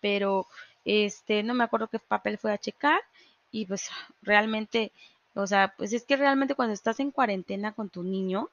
Pero 0.00 0.46
este 0.84 1.42
no 1.42 1.54
me 1.54 1.64
acuerdo 1.64 1.88
qué 1.88 1.98
papel 1.98 2.38
fue 2.38 2.52
a 2.52 2.58
checar 2.58 3.00
y 3.50 3.66
pues 3.66 3.90
realmente, 4.22 4.92
o 5.34 5.46
sea, 5.46 5.74
pues 5.76 5.92
es 5.92 6.04
que 6.04 6.16
realmente 6.16 6.54
cuando 6.54 6.74
estás 6.74 7.00
en 7.00 7.10
cuarentena 7.10 7.72
con 7.72 7.88
tu 7.88 8.02
niño, 8.02 8.50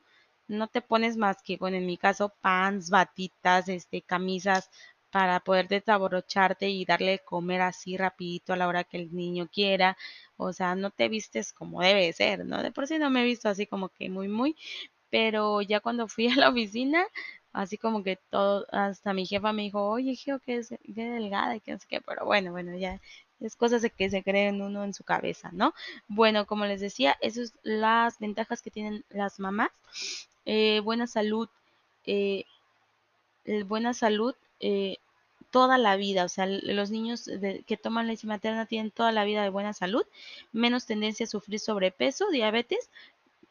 no 0.48 0.68
te 0.68 0.82
pones 0.82 1.18
más 1.18 1.42
que, 1.42 1.58
bueno, 1.58 1.78
en 1.78 1.86
mi 1.86 1.98
caso, 1.98 2.30
pants, 2.42 2.90
batitas, 2.90 3.68
este, 3.68 4.02
camisas 4.02 4.70
para 5.16 5.40
poder 5.40 5.70
desabrocharte 5.70 6.68
y 6.68 6.84
darle 6.84 7.12
de 7.12 7.20
comer 7.20 7.62
así 7.62 7.96
rapidito 7.96 8.52
a 8.52 8.58
la 8.58 8.68
hora 8.68 8.84
que 8.84 8.98
el 8.98 9.16
niño 9.16 9.48
quiera. 9.50 9.96
O 10.36 10.52
sea, 10.52 10.76
no 10.76 10.92
te 10.92 11.08
vistes 11.08 11.54
como 11.54 11.82
debe 11.82 12.12
ser, 12.12 12.46
¿no? 12.46 12.62
De 12.62 12.74
por 12.74 12.86
sí 12.86 13.00
no 13.00 13.10
me 13.10 13.22
he 13.22 13.24
visto 13.24 13.48
así 13.48 13.66
como 13.66 13.88
que 13.88 14.10
muy, 14.10 14.28
muy, 14.28 14.58
pero 15.10 15.62
ya 15.62 15.80
cuando 15.80 16.10
fui 16.10 16.28
a 16.34 16.36
la 16.36 16.50
oficina, 16.50 17.06
así 17.54 17.78
como 17.78 18.04
que 18.04 18.18
todo, 18.30 18.66
hasta 18.74 19.14
mi 19.14 19.26
jefa 19.26 19.54
me 19.54 19.62
dijo, 19.62 19.88
oye, 19.90 20.12
hijo, 20.12 20.40
que 20.40 20.58
es 20.58 20.76
delgada 20.84 21.56
y 21.56 21.62
que 21.62 21.72
no 21.72 21.80
sé 21.80 21.88
qué, 21.88 22.02
pero 22.02 22.26
bueno, 22.26 22.52
bueno, 22.52 22.78
ya 22.78 23.00
es 23.40 23.56
cosas 23.56 23.90
que 23.98 24.10
se 24.10 24.22
creen 24.22 24.62
uno 24.62 24.84
en 24.84 24.94
su 24.94 25.06
cabeza, 25.06 25.50
¿no? 25.54 25.74
Bueno, 26.10 26.46
como 26.46 26.66
les 26.66 26.82
decía, 26.82 27.16
esas 27.22 27.52
son 27.52 27.60
las 27.64 28.20
ventajas 28.20 28.62
que 28.62 28.70
tienen 28.70 29.06
las 29.10 29.40
mamás. 29.40 29.72
Buena 30.84 31.08
salud, 31.08 31.48
eh, 32.06 32.44
buena 33.66 33.94
salud 33.94 34.36
eh, 34.60 34.98
toda 35.56 35.78
la 35.78 35.96
vida, 35.96 36.26
o 36.26 36.28
sea, 36.28 36.48
los 36.48 36.92
niños 36.92 37.30
que 37.66 37.78
toman 37.78 38.08
leche 38.08 38.28
materna 38.28 38.66
tienen 38.66 38.92
toda 38.92 39.14
la 39.14 39.24
vida 39.24 39.42
de 39.42 39.48
buena 39.50 39.72
salud, 39.72 40.04
menos 40.52 40.86
tendencia 40.86 41.24
a 41.24 41.30
sufrir 41.30 41.62
sobrepeso, 41.62 42.30
diabetes 42.30 42.90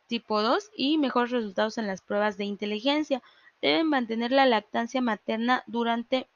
tipo 0.07 0.43
2 0.43 0.71
y 0.77 0.99
mejores 0.99 1.31
resultados 1.31 1.79
en 1.79 1.87
las 1.87 2.03
pruebas 2.03 2.37
de 2.37 2.45
inteligencia. 2.45 3.23
Deben 3.63 3.89
mantener 3.89 4.33
la 4.33 4.45
lactancia 4.45 5.01
materna 5.01 5.65
durante 5.67 6.27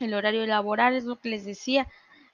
el 0.00 0.14
horario 0.14 0.44
laboral, 0.46 0.96
es 0.96 1.04
lo 1.04 1.20
que 1.20 1.28
les 1.28 1.44
decía. 1.44 1.86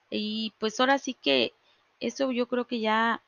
Y 0.08 0.54
pues 0.58 0.80
ahora 0.80 0.96
sí 0.96 1.12
que 1.12 1.52
eso 2.00 2.32
yo 2.32 2.46
creo 2.46 2.66
que 2.66 2.80
ya, 2.80 3.20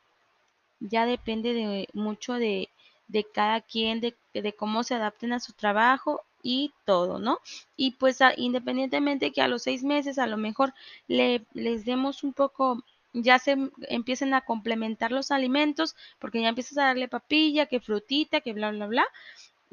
ya 0.79 1.05
depende 1.05 1.53
de 1.53 1.87
mucho 1.93 2.33
de, 2.33 2.69
de 3.07 3.23
cada 3.23 3.61
quien, 3.61 4.01
de, 4.01 4.15
de, 4.33 4.53
cómo 4.53 4.81
se 4.83 4.95
adapten 4.95 5.31
a 5.31 5.39
su 5.39 5.53
trabajo 5.53 6.23
y 6.43 6.73
todo, 6.85 7.19
¿no? 7.19 7.39
Y 7.75 7.91
pues 7.91 8.19
independientemente 8.37 9.31
que 9.31 9.41
a 9.41 9.47
los 9.47 9.63
seis 9.63 9.83
meses 9.83 10.19
a 10.19 10.27
lo 10.27 10.37
mejor 10.37 10.73
le, 11.07 11.45
les 11.53 11.85
demos 11.85 12.23
un 12.23 12.33
poco, 12.33 12.83
ya 13.13 13.39
se 13.39 13.57
empiecen 13.89 14.33
a 14.33 14.41
complementar 14.41 15.11
los 15.11 15.31
alimentos, 15.31 15.95
porque 16.19 16.41
ya 16.41 16.49
empiezas 16.49 16.77
a 16.77 16.85
darle 16.85 17.07
papilla, 17.07 17.65
que 17.65 17.79
frutita, 17.79 18.41
que 18.41 18.53
bla, 18.53 18.71
bla, 18.71 18.87
bla. 18.87 19.05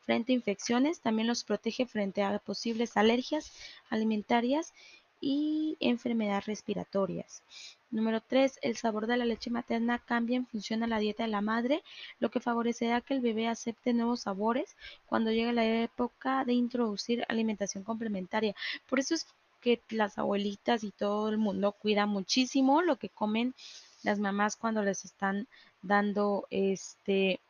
frente 0.00 0.32
a 0.32 0.36
infecciones, 0.36 1.00
también 1.00 1.28
los 1.28 1.44
protege 1.44 1.86
frente 1.86 2.22
a 2.22 2.38
posibles 2.38 2.96
alergias 2.96 3.52
alimentarias 3.90 4.72
y 5.20 5.76
enfermedades 5.80 6.46
respiratorias. 6.46 7.42
Número 7.90 8.20
3. 8.20 8.58
El 8.62 8.76
sabor 8.76 9.06
de 9.06 9.16
la 9.16 9.24
leche 9.24 9.50
materna 9.50 9.98
cambia 9.98 10.36
en 10.36 10.46
función 10.46 10.82
a 10.82 10.86
la 10.86 10.98
dieta 10.98 11.22
de 11.22 11.30
la 11.30 11.40
madre, 11.40 11.82
lo 12.18 12.30
que 12.30 12.40
favorecerá 12.40 13.00
que 13.00 13.14
el 13.14 13.20
bebé 13.20 13.48
acepte 13.48 13.92
nuevos 13.92 14.20
sabores 14.22 14.76
cuando 15.06 15.30
llegue 15.30 15.52
la 15.52 15.64
época 15.64 16.44
de 16.44 16.52
introducir 16.52 17.24
alimentación 17.28 17.84
complementaria. 17.84 18.54
Por 18.88 19.00
eso 19.00 19.14
es 19.14 19.26
que 19.60 19.80
las 19.90 20.18
abuelitas 20.18 20.84
y 20.84 20.90
todo 20.92 21.28
el 21.28 21.38
mundo 21.38 21.72
cuida 21.72 22.06
muchísimo 22.06 22.82
lo 22.82 22.96
que 22.96 23.08
comen 23.08 23.54
las 24.02 24.18
mamás 24.18 24.56
cuando 24.56 24.82
les 24.82 25.04
están 25.04 25.48
dando 25.82 26.46
este 26.50 27.40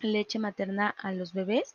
leche 0.00 0.38
materna 0.38 0.94
a 0.98 1.12
los 1.12 1.32
bebés. 1.32 1.74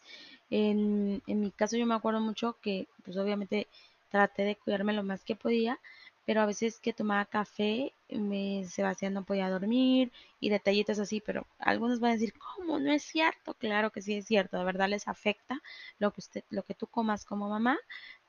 En, 0.49 1.21
en 1.27 1.41
mi 1.41 1.51
caso 1.51 1.77
yo 1.77 1.85
me 1.85 1.95
acuerdo 1.95 2.19
mucho 2.19 2.57
que 2.61 2.87
pues 3.03 3.17
obviamente 3.17 3.67
traté 4.09 4.43
de 4.43 4.55
cuidarme 4.55 4.93
lo 4.93 5.03
más 5.03 5.23
que 5.23 5.35
podía, 5.35 5.79
pero 6.25 6.41
a 6.41 6.45
veces 6.45 6.79
que 6.79 6.93
tomaba 6.93 7.25
café, 7.25 7.91
me, 8.09 8.65
Sebastián 8.69 9.13
no 9.13 9.23
podía 9.23 9.49
dormir 9.49 10.11
y 10.39 10.49
detallitos 10.49 10.99
así, 10.99 11.21
pero 11.25 11.45
algunos 11.59 11.99
van 11.99 12.11
a 12.11 12.13
decir, 12.13 12.33
¿cómo? 12.37 12.79
No 12.79 12.91
es 12.93 13.03
cierto. 13.03 13.55
Claro 13.55 13.91
que 13.91 14.01
sí 14.01 14.13
es 14.15 14.25
cierto, 14.25 14.57
de 14.57 14.63
verdad 14.63 14.87
les 14.89 15.07
afecta 15.07 15.61
lo 15.99 16.11
que 16.11 16.21
usted, 16.21 16.43
lo 16.49 16.63
que 16.63 16.75
tú 16.75 16.87
comas 16.87 17.25
como 17.25 17.49
mamá, 17.49 17.77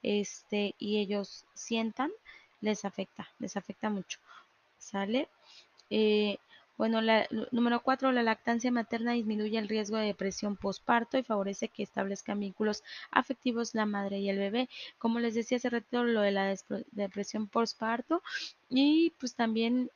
este, 0.05 0.75
y 0.79 0.99
ellos 0.99 1.45
sientan, 1.55 2.13
les 2.61 2.85
afecta, 2.85 3.29
les 3.41 3.57
afecta 3.57 3.91
mucho. 3.91 4.21
¿Sale? 4.79 5.29
Eh, 5.91 6.39
bueno, 6.77 7.01
la, 7.01 7.27
número 7.53 7.81
cuatro, 7.83 8.13
la 8.13 8.23
lactancia 8.23 8.71
materna 8.71 9.13
disminuye 9.13 9.59
el 9.59 9.69
riesgo 9.69 9.97
de 9.97 10.07
depresión 10.07 10.57
postparto 10.57 11.17
y 11.17 11.23
favorece 11.23 11.69
que 11.69 11.85
establezcan 11.85 12.41
vínculos 12.41 12.83
afectivos 13.13 13.75
la 13.75 13.87
madre 13.87 14.19
y 14.19 14.29
el 14.29 14.39
bebé. 14.39 14.69
Como 14.99 15.21
les 15.21 15.35
decía 15.35 15.57
hace 15.57 15.71
rato, 15.71 16.05
lo 16.05 16.21
de 16.21 16.33
la 16.33 16.55
depresión 16.93 17.47
postparto 17.47 18.23
y 18.69 19.13
pues 19.21 19.35
también 19.35 19.91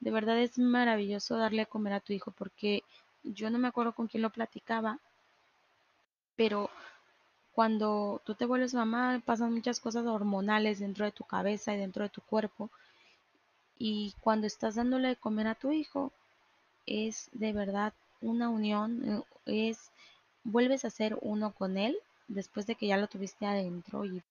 de 0.00 0.10
verdad 0.10 0.38
es 0.38 0.58
maravilloso 0.58 1.36
darle 1.36 1.62
a 1.62 1.66
comer 1.66 1.92
a 1.92 2.00
tu 2.00 2.12
hijo 2.12 2.32
porque 2.32 2.82
yo 3.22 3.50
no 3.50 3.58
me 3.58 3.68
acuerdo 3.68 3.92
con 3.92 4.08
quién 4.08 4.22
lo 4.22 4.30
platicaba, 4.30 4.98
pero 6.34 6.70
cuando 7.54 8.20
tú 8.24 8.34
te 8.34 8.46
vuelves 8.46 8.74
mamá 8.74 9.22
pasan 9.24 9.52
muchas 9.52 9.80
cosas 9.80 10.06
hormonales 10.06 10.80
dentro 10.80 11.04
de 11.04 11.12
tu 11.12 11.24
cabeza 11.24 11.74
y 11.74 11.78
dentro 11.78 12.02
de 12.02 12.08
tu 12.08 12.20
cuerpo 12.22 12.70
y 13.78 14.14
cuando 14.20 14.46
estás 14.46 14.76
dándole 14.76 15.08
de 15.08 15.16
comer 15.16 15.46
a 15.46 15.54
tu 15.54 15.72
hijo 15.72 16.12
es 16.86 17.28
de 17.32 17.52
verdad 17.52 17.92
una 18.20 18.48
unión, 18.48 19.24
es 19.46 19.90
vuelves 20.44 20.84
a 20.84 20.90
ser 20.90 21.18
uno 21.20 21.52
con 21.52 21.76
él 21.76 21.96
después 22.28 22.66
de 22.66 22.74
que 22.74 22.86
ya 22.86 22.96
lo 22.96 23.08
tuviste 23.08 23.46
adentro 23.46 24.04
y 24.04 24.22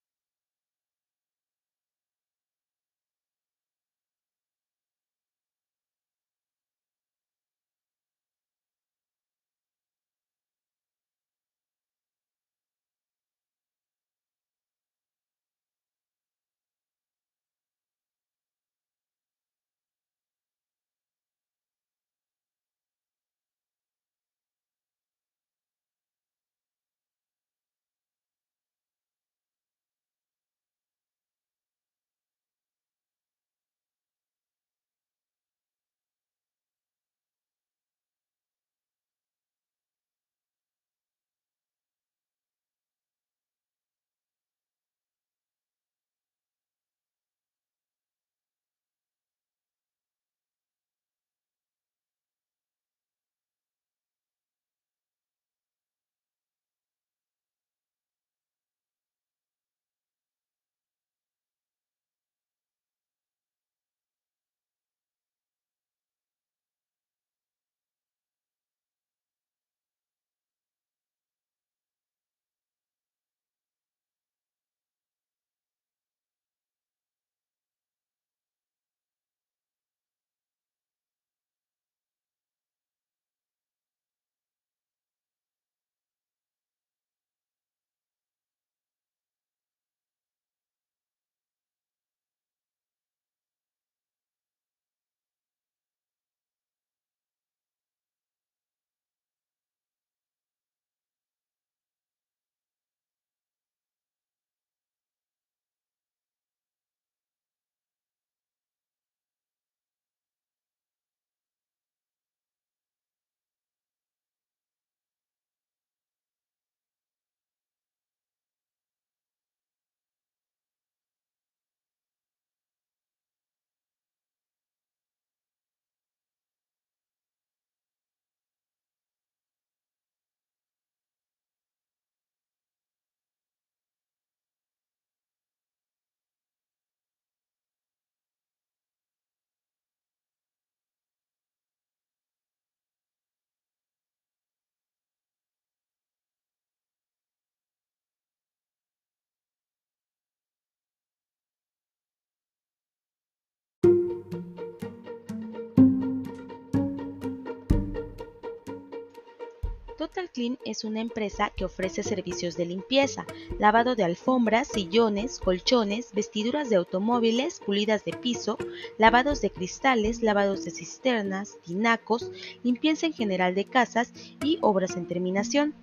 Total 160.02 160.32
Clean 160.32 160.58
es 160.66 160.84
una 160.84 161.00
empresa 161.00 161.52
que 161.56 161.64
ofrece 161.64 162.02
servicios 162.02 162.58
de 162.58 162.66
limpieza, 162.66 163.28
lavado 163.60 163.94
de 163.96 164.04
alfombras, 164.04 164.68
sillones, 164.68 165.38
colchones, 165.38 166.12
vestiduras 166.12 166.72
de 166.72 166.78
automóviles, 166.78 167.62
pulidas 167.64 168.04
de 168.04 168.14
piso, 168.14 168.58
lavados 168.98 169.42
de 169.42 169.52
cristales, 169.52 170.24
lavados 170.24 170.66
de 170.66 170.72
cisternas, 170.72 171.60
tinacos, 171.64 172.32
limpieza 172.64 173.06
en 173.06 173.14
general 173.14 173.54
de 173.54 173.66
casas 173.66 174.12
y 174.44 174.58
obras 174.62 174.98
en 174.98 175.08
terminación. 175.08 175.76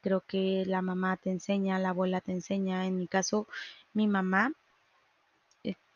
Creo 0.00 0.20
que 0.20 0.64
la 0.66 0.80
mamá 0.80 1.16
te 1.16 1.30
enseña, 1.30 1.80
la 1.80 1.90
abuela 1.90 2.20
te 2.20 2.32
enseña. 2.32 2.86
En 2.86 2.98
mi 2.98 3.08
caso, 3.08 3.48
mi 3.94 4.06
mamá 4.06 4.52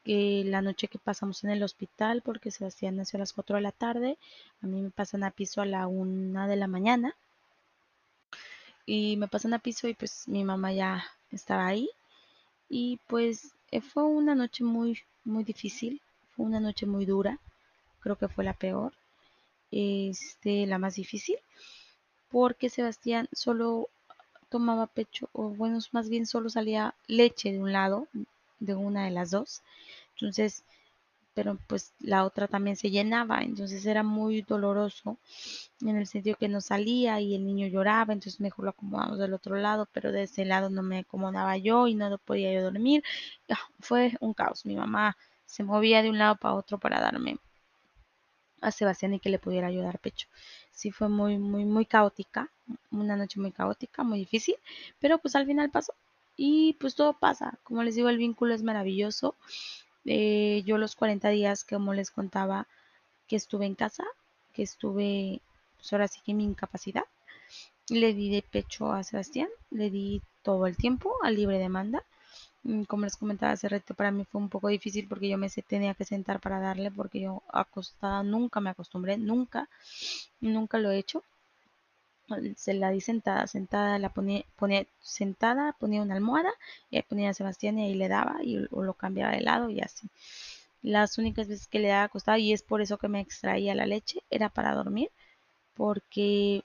la 0.09 0.63
noche 0.63 0.89
que 0.89 0.99
pasamos 0.99 1.45
en 1.45 1.51
el 1.51 1.63
hospital, 1.63 2.23
porque 2.23 2.51
Sebastián 2.51 2.97
nació 2.97 3.19
a 3.19 3.21
las 3.21 3.35
4 3.35 3.57
de 3.57 3.63
la 3.63 3.73
tarde, 3.73 4.17
a 4.63 4.67
mí 4.67 4.81
me 4.81 4.91
pasan 4.91 5.23
a 5.23 5.31
piso 5.31 5.61
a 5.61 5.67
la 5.67 5.87
1 5.87 6.49
de 6.49 6.57
la 6.57 6.67
mañana. 6.67 7.15
Y 8.87 9.19
me 9.19 9.29
pasan 9.29 9.53
a 9.53 9.59
piso 9.59 9.87
y 9.87 9.93
pues 9.93 10.27
mi 10.27 10.45
mamá 10.45 10.73
ya 10.73 11.05
estaba 11.31 11.67
ahí. 11.67 11.91
Y 12.71 12.99
pues 13.07 13.53
eh, 13.71 13.83
fue 13.83 14.05
una 14.05 14.35
noche 14.35 14.65
muy, 14.65 14.99
muy 15.25 15.45
difícil, 15.45 16.01
fue 16.35 16.47
una 16.47 16.61
noche 16.61 16.87
muy 16.87 17.05
dura, 17.05 17.39
creo 18.01 18.17
que 18.17 18.29
fue 18.29 18.45
la 18.45 18.55
peor, 18.55 18.95
este, 19.71 20.67
la 20.67 20.79
más 20.79 20.95
difícil, 20.95 21.37
porque 22.31 22.71
Sebastián 22.71 23.29
solo 23.33 23.89
tomaba 24.49 24.87
pecho, 24.87 25.29
o 25.33 25.51
bueno, 25.51 25.79
más 25.93 26.09
bien 26.09 26.25
solo 26.27 26.49
salía 26.49 26.95
leche 27.07 27.53
de 27.53 27.61
un 27.61 27.73
lado, 27.73 28.09
de 28.61 28.75
una 28.75 29.05
de 29.05 29.11
las 29.11 29.31
dos. 29.31 29.63
Entonces, 30.21 30.65
pero 31.35 31.59
pues 31.69 31.95
la 32.01 32.25
otra 32.25 32.49
también 32.49 32.77
se 32.77 32.91
llenaba, 32.91 33.41
entonces 33.43 33.87
era 33.87 34.03
muy 34.03 34.43
doloroso 34.43 35.19
en 35.83 35.97
el 35.97 36.07
sentido 36.07 36.37
que 36.37 36.49
no 36.49 36.61
salía 36.61 37.21
y 37.21 37.35
el 37.35 37.47
niño 37.47 37.67
lloraba, 37.69 38.13
entonces 38.13 38.41
mejor 38.41 38.65
lo 38.67 38.71
acomodamos 38.73 39.19
del 39.19 39.35
otro 39.35 39.57
lado, 39.57 39.89
pero 39.93 40.13
de 40.13 40.25
ese 40.25 40.45
lado 40.45 40.71
no 40.71 40.83
me 40.83 41.01
acomodaba 41.01 41.57
yo 41.59 41.87
y 41.89 41.95
no 41.95 42.19
podía 42.19 42.53
yo 42.53 42.63
dormir. 42.65 43.03
Ah, 43.51 43.59
fue 43.81 44.13
un 44.21 44.35
caos, 44.35 44.67
mi 44.67 44.77
mamá 44.77 45.17
se 45.47 45.65
movía 45.65 46.03
de 46.03 46.11
un 46.11 46.19
lado 46.19 46.37
para 46.37 46.55
otro 46.55 46.79
para 46.79 47.01
darme 47.01 47.39
a 48.61 48.71
Sebastián 48.71 49.15
y 49.15 49.21
que 49.21 49.31
le 49.31 49.39
pudiera 49.39 49.67
ayudar 49.69 49.99
pecho. 50.01 50.29
Sí 50.73 50.91
fue 50.91 51.09
muy, 51.09 51.39
muy, 51.39 51.65
muy 51.65 51.87
caótica, 51.87 52.51
una 52.91 53.17
noche 53.17 53.41
muy 53.41 53.53
caótica, 53.53 54.03
muy 54.03 54.19
difícil, 54.19 54.57
pero 55.01 55.19
pues 55.19 55.35
al 55.37 55.47
final 55.47 55.71
pasó 55.71 55.95
y 56.37 56.75
pues 56.75 56.95
todo 56.95 57.15
pasa. 57.19 57.59
Como 57.65 57.83
les 57.83 57.95
digo, 57.97 58.09
el 58.09 58.19
vínculo 58.19 58.55
es 58.55 58.63
maravilloso. 58.63 59.35
Eh, 60.05 60.63
yo 60.65 60.79
los 60.79 60.97
40 60.97 61.29
días, 61.31 61.65
como 61.65 61.95
les 61.95 62.11
contaba, 62.11 62.67
que 63.27 63.37
estuve 63.37 63.67
en 63.67 63.75
casa, 63.75 64.05
que 64.55 64.63
estuve, 64.63 65.41
pues 65.77 65.93
ahora 65.93 66.09
sí 66.09 66.21
que 66.25 66.35
mi 66.35 66.45
incapacidad, 66.45 67.05
le 67.89 68.15
di 68.15 68.31
de 68.31 68.43
pecho 68.43 68.93
a 68.93 69.03
Sebastián, 69.03 69.49
le 69.71 69.91
di 69.91 70.23
todo 70.43 70.67
el 70.67 70.77
tiempo 70.77 71.15
a 71.23 71.31
libre 71.31 71.59
demanda. 71.59 72.03
Mm, 72.65 72.83
como 72.85 73.05
les 73.05 73.17
comentaba 73.17 73.53
hace 73.53 73.69
rato, 73.69 73.95
para 73.95 74.11
mí 74.11 74.25
fue 74.25 74.41
un 74.41 74.49
poco 74.49 74.69
difícil 74.69 75.07
porque 75.09 75.29
yo 75.29 75.39
me 75.39 75.49
tenía 75.51 75.95
que 75.95 76.05
sentar 76.05 76.41
para 76.41 76.61
darle, 76.61 76.91
porque 76.91 77.21
yo 77.21 77.43
acostada 77.53 78.23
nunca 78.23 78.61
me 78.61 78.71
acostumbré, 78.71 79.17
nunca, 79.19 79.69
nunca 80.41 80.79
lo 80.79 80.91
he 80.91 80.99
hecho 80.99 81.23
se 82.57 82.75
la 82.75 82.91
di 82.91 83.01
sentada, 83.01 83.47
sentada, 83.47 83.99
la 83.99 84.11
ponía, 84.11 84.45
ponía 84.57 84.87
sentada, 85.01 85.75
ponía 85.79 86.03
una 86.03 86.15
almohada 86.15 86.51
y 86.91 87.01
ponía 87.03 87.31
a 87.31 87.35
Sebastián 87.35 87.79
y 87.79 87.87
ahí 87.87 87.95
le 87.95 88.09
daba 88.09 88.37
y 88.43 88.57
lo 88.71 88.95
cambiaba 88.95 89.33
de 89.33 89.41
lado 89.41 89.71
y 89.71 89.81
así. 89.81 90.09
Las 90.83 91.19
únicas 91.19 91.49
veces 91.49 91.67
que 91.67 91.81
le 91.81 91.89
daba 91.89 92.05
acostado 92.05 92.39
y 92.39 92.53
es 92.53 92.63
por 92.63 92.81
eso 92.83 92.99
que 92.99 93.09
me 93.09 93.21
extraía 93.21 93.75
la 93.75 93.87
leche 93.87 94.21
era 94.31 94.49
para 94.49 94.75
dormir 94.75 95.11
porque 95.75 96.63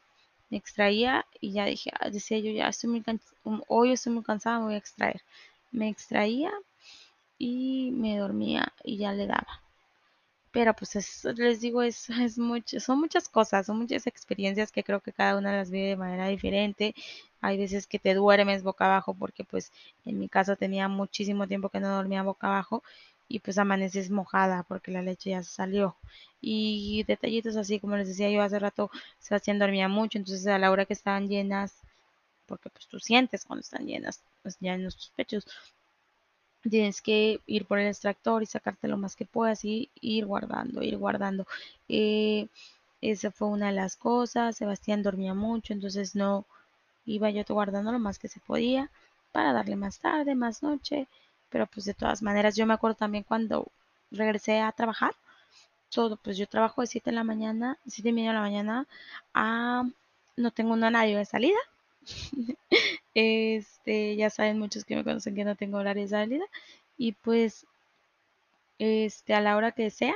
me 0.49 0.57
extraía 0.57 1.25
y 1.39 1.53
ya 1.53 1.65
dije, 1.65 1.91
ah, 1.99 2.09
decía 2.09 2.39
yo 2.39 2.51
ya 2.51 2.67
estoy 2.67 2.89
muy 2.91 3.03
hoy 3.67 3.91
estoy 3.93 4.13
muy 4.13 4.23
cansada, 4.23 4.59
me 4.59 4.65
voy 4.65 4.75
a 4.75 4.77
extraer. 4.77 5.21
Me 5.71 5.89
extraía 5.89 6.51
y 7.39 7.91
me 7.93 8.17
dormía 8.17 8.73
y 8.83 8.97
ya 8.97 9.13
le 9.13 9.27
daba 9.27 9.62
pero 10.53 10.73
pues 10.75 11.25
les 11.37 11.61
digo, 11.61 11.81
es, 11.81 12.09
es 12.11 12.37
mucho, 12.37 12.79
son 12.79 12.99
muchas 12.99 13.27
cosas, 13.27 13.65
son 13.65 13.79
muchas 13.79 14.07
experiencias 14.07 14.71
que 14.71 14.83
creo 14.83 15.01
que 15.01 15.11
cada 15.11 15.37
una 15.37 15.51
las 15.57 15.71
vive 15.71 15.89
de 15.89 15.97
manera 15.97 16.27
diferente. 16.27 16.95
Hay 17.41 17.57
veces 17.57 17.87
que 17.87 17.99
te 17.99 18.13
duermes 18.13 18.63
boca 18.63 18.85
abajo 18.85 19.13
porque 19.15 19.43
pues 19.43 19.71
en 20.05 20.19
mi 20.19 20.29
caso 20.29 20.55
tenía 20.55 20.87
muchísimo 20.87 21.47
tiempo 21.47 21.69
que 21.69 21.79
no 21.79 21.89
dormía 21.89 22.23
boca 22.23 22.47
abajo 22.47 22.83
y 23.27 23.39
pues 23.39 23.57
amaneces 23.57 24.09
mojada 24.11 24.63
porque 24.63 24.91
la 24.91 25.01
leche 25.01 25.31
ya 25.31 25.43
salió. 25.43 25.95
Y 26.41 27.03
detallitos 27.07 27.55
así, 27.57 27.79
como 27.79 27.97
les 27.97 28.07
decía 28.07 28.29
yo 28.29 28.41
hace 28.43 28.59
rato, 28.59 28.91
Sebastián 29.19 29.59
dormía 29.59 29.87
mucho, 29.87 30.17
entonces 30.19 30.45
a 30.47 30.59
la 30.59 30.71
hora 30.71 30.85
que 30.85 30.93
estaban 30.93 31.27
llenas, 31.27 31.73
porque 32.45 32.69
pues 32.69 32.87
tú 32.87 32.99
sientes 32.99 33.45
cuando 33.45 33.61
están 33.61 33.85
llenas, 33.87 34.21
pues 34.43 34.57
ya 34.59 34.75
en 34.75 34.83
tus 34.83 35.11
pechos, 35.15 35.45
tienes 36.69 37.01
que 37.01 37.39
ir 37.47 37.65
por 37.65 37.79
el 37.79 37.87
extractor 37.87 38.43
y 38.43 38.45
sacarte 38.45 38.87
lo 38.87 38.97
más 38.97 39.15
que 39.15 39.25
puedas 39.25 39.65
y 39.65 39.89
ir 40.01 40.25
guardando, 40.25 40.81
ir 40.83 40.97
guardando. 40.97 41.45
Eh, 41.89 42.47
esa 43.01 43.31
fue 43.31 43.49
una 43.49 43.67
de 43.67 43.73
las 43.73 43.95
cosas. 43.97 44.57
Sebastián 44.57 45.03
dormía 45.03 45.33
mucho, 45.33 45.73
entonces 45.73 46.15
no 46.15 46.45
iba 47.05 47.29
yo 47.29 47.43
guardando 47.49 47.91
lo 47.91 47.99
más 47.99 48.19
que 48.19 48.27
se 48.29 48.39
podía 48.39 48.89
para 49.31 49.53
darle 49.53 49.75
más 49.75 49.99
tarde, 49.99 50.35
más 50.35 50.63
noche. 50.63 51.07
Pero 51.49 51.67
pues 51.67 51.85
de 51.85 51.93
todas 51.93 52.21
maneras, 52.23 52.55
yo 52.55 52.65
me 52.65 52.73
acuerdo 52.73 52.95
también 52.95 53.23
cuando 53.25 53.67
regresé 54.11 54.61
a 54.61 54.71
trabajar. 54.71 55.13
Todo, 55.89 56.17
pues 56.17 56.37
yo 56.37 56.47
trabajo 56.47 56.81
de 56.81 56.87
7 56.87 57.11
de 57.11 57.15
la 57.15 57.23
mañana, 57.23 57.77
7 57.87 58.09
y 58.09 58.13
media 58.13 58.29
de 58.31 58.35
la 58.35 58.41
mañana 58.41 58.87
a 59.33 59.83
no 60.37 60.51
tengo 60.51 60.73
un 60.73 60.83
horario 60.83 61.17
de 61.17 61.25
salida. 61.25 61.59
este, 63.15 64.15
ya 64.15 64.29
saben 64.29 64.59
muchos 64.59 64.85
que 64.85 64.95
me 64.95 65.03
conocen 65.03 65.35
que 65.35 65.43
no 65.43 65.55
tengo 65.55 65.77
horario 65.77 66.03
de 66.03 66.09
salida. 66.09 66.45
Y 66.97 67.13
pues 67.13 67.65
este, 68.79 69.33
a 69.33 69.41
la 69.41 69.55
hora 69.55 69.71
que 69.71 69.89
sea. 69.89 70.15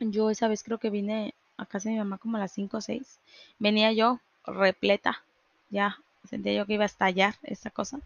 Yo 0.00 0.30
esa 0.30 0.48
vez 0.48 0.62
creo 0.62 0.78
que 0.78 0.90
vine 0.90 1.34
a 1.56 1.66
casa 1.66 1.88
de 1.88 1.94
mi 1.94 1.98
mamá 1.98 2.18
como 2.18 2.36
a 2.36 2.40
las 2.40 2.52
5 2.52 2.76
o 2.76 2.80
6. 2.80 3.18
Venía 3.58 3.92
yo 3.92 4.20
repleta, 4.46 5.22
ya 5.70 5.98
sentía 6.28 6.54
yo 6.54 6.66
que 6.66 6.74
iba 6.74 6.84
a 6.84 6.86
estallar 6.86 7.34
esta 7.42 7.70
cosa. 7.70 8.00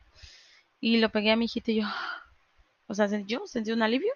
Y 0.80 0.98
lo 0.98 1.10
pegué 1.10 1.32
a 1.32 1.36
mi 1.36 1.44
hijito 1.44 1.70
y 1.70 1.76
yo, 1.76 1.86
o 2.88 2.94
sea, 2.94 3.06
yo 3.26 3.46
sentí 3.46 3.72
un 3.72 3.82
alivio 3.82 4.12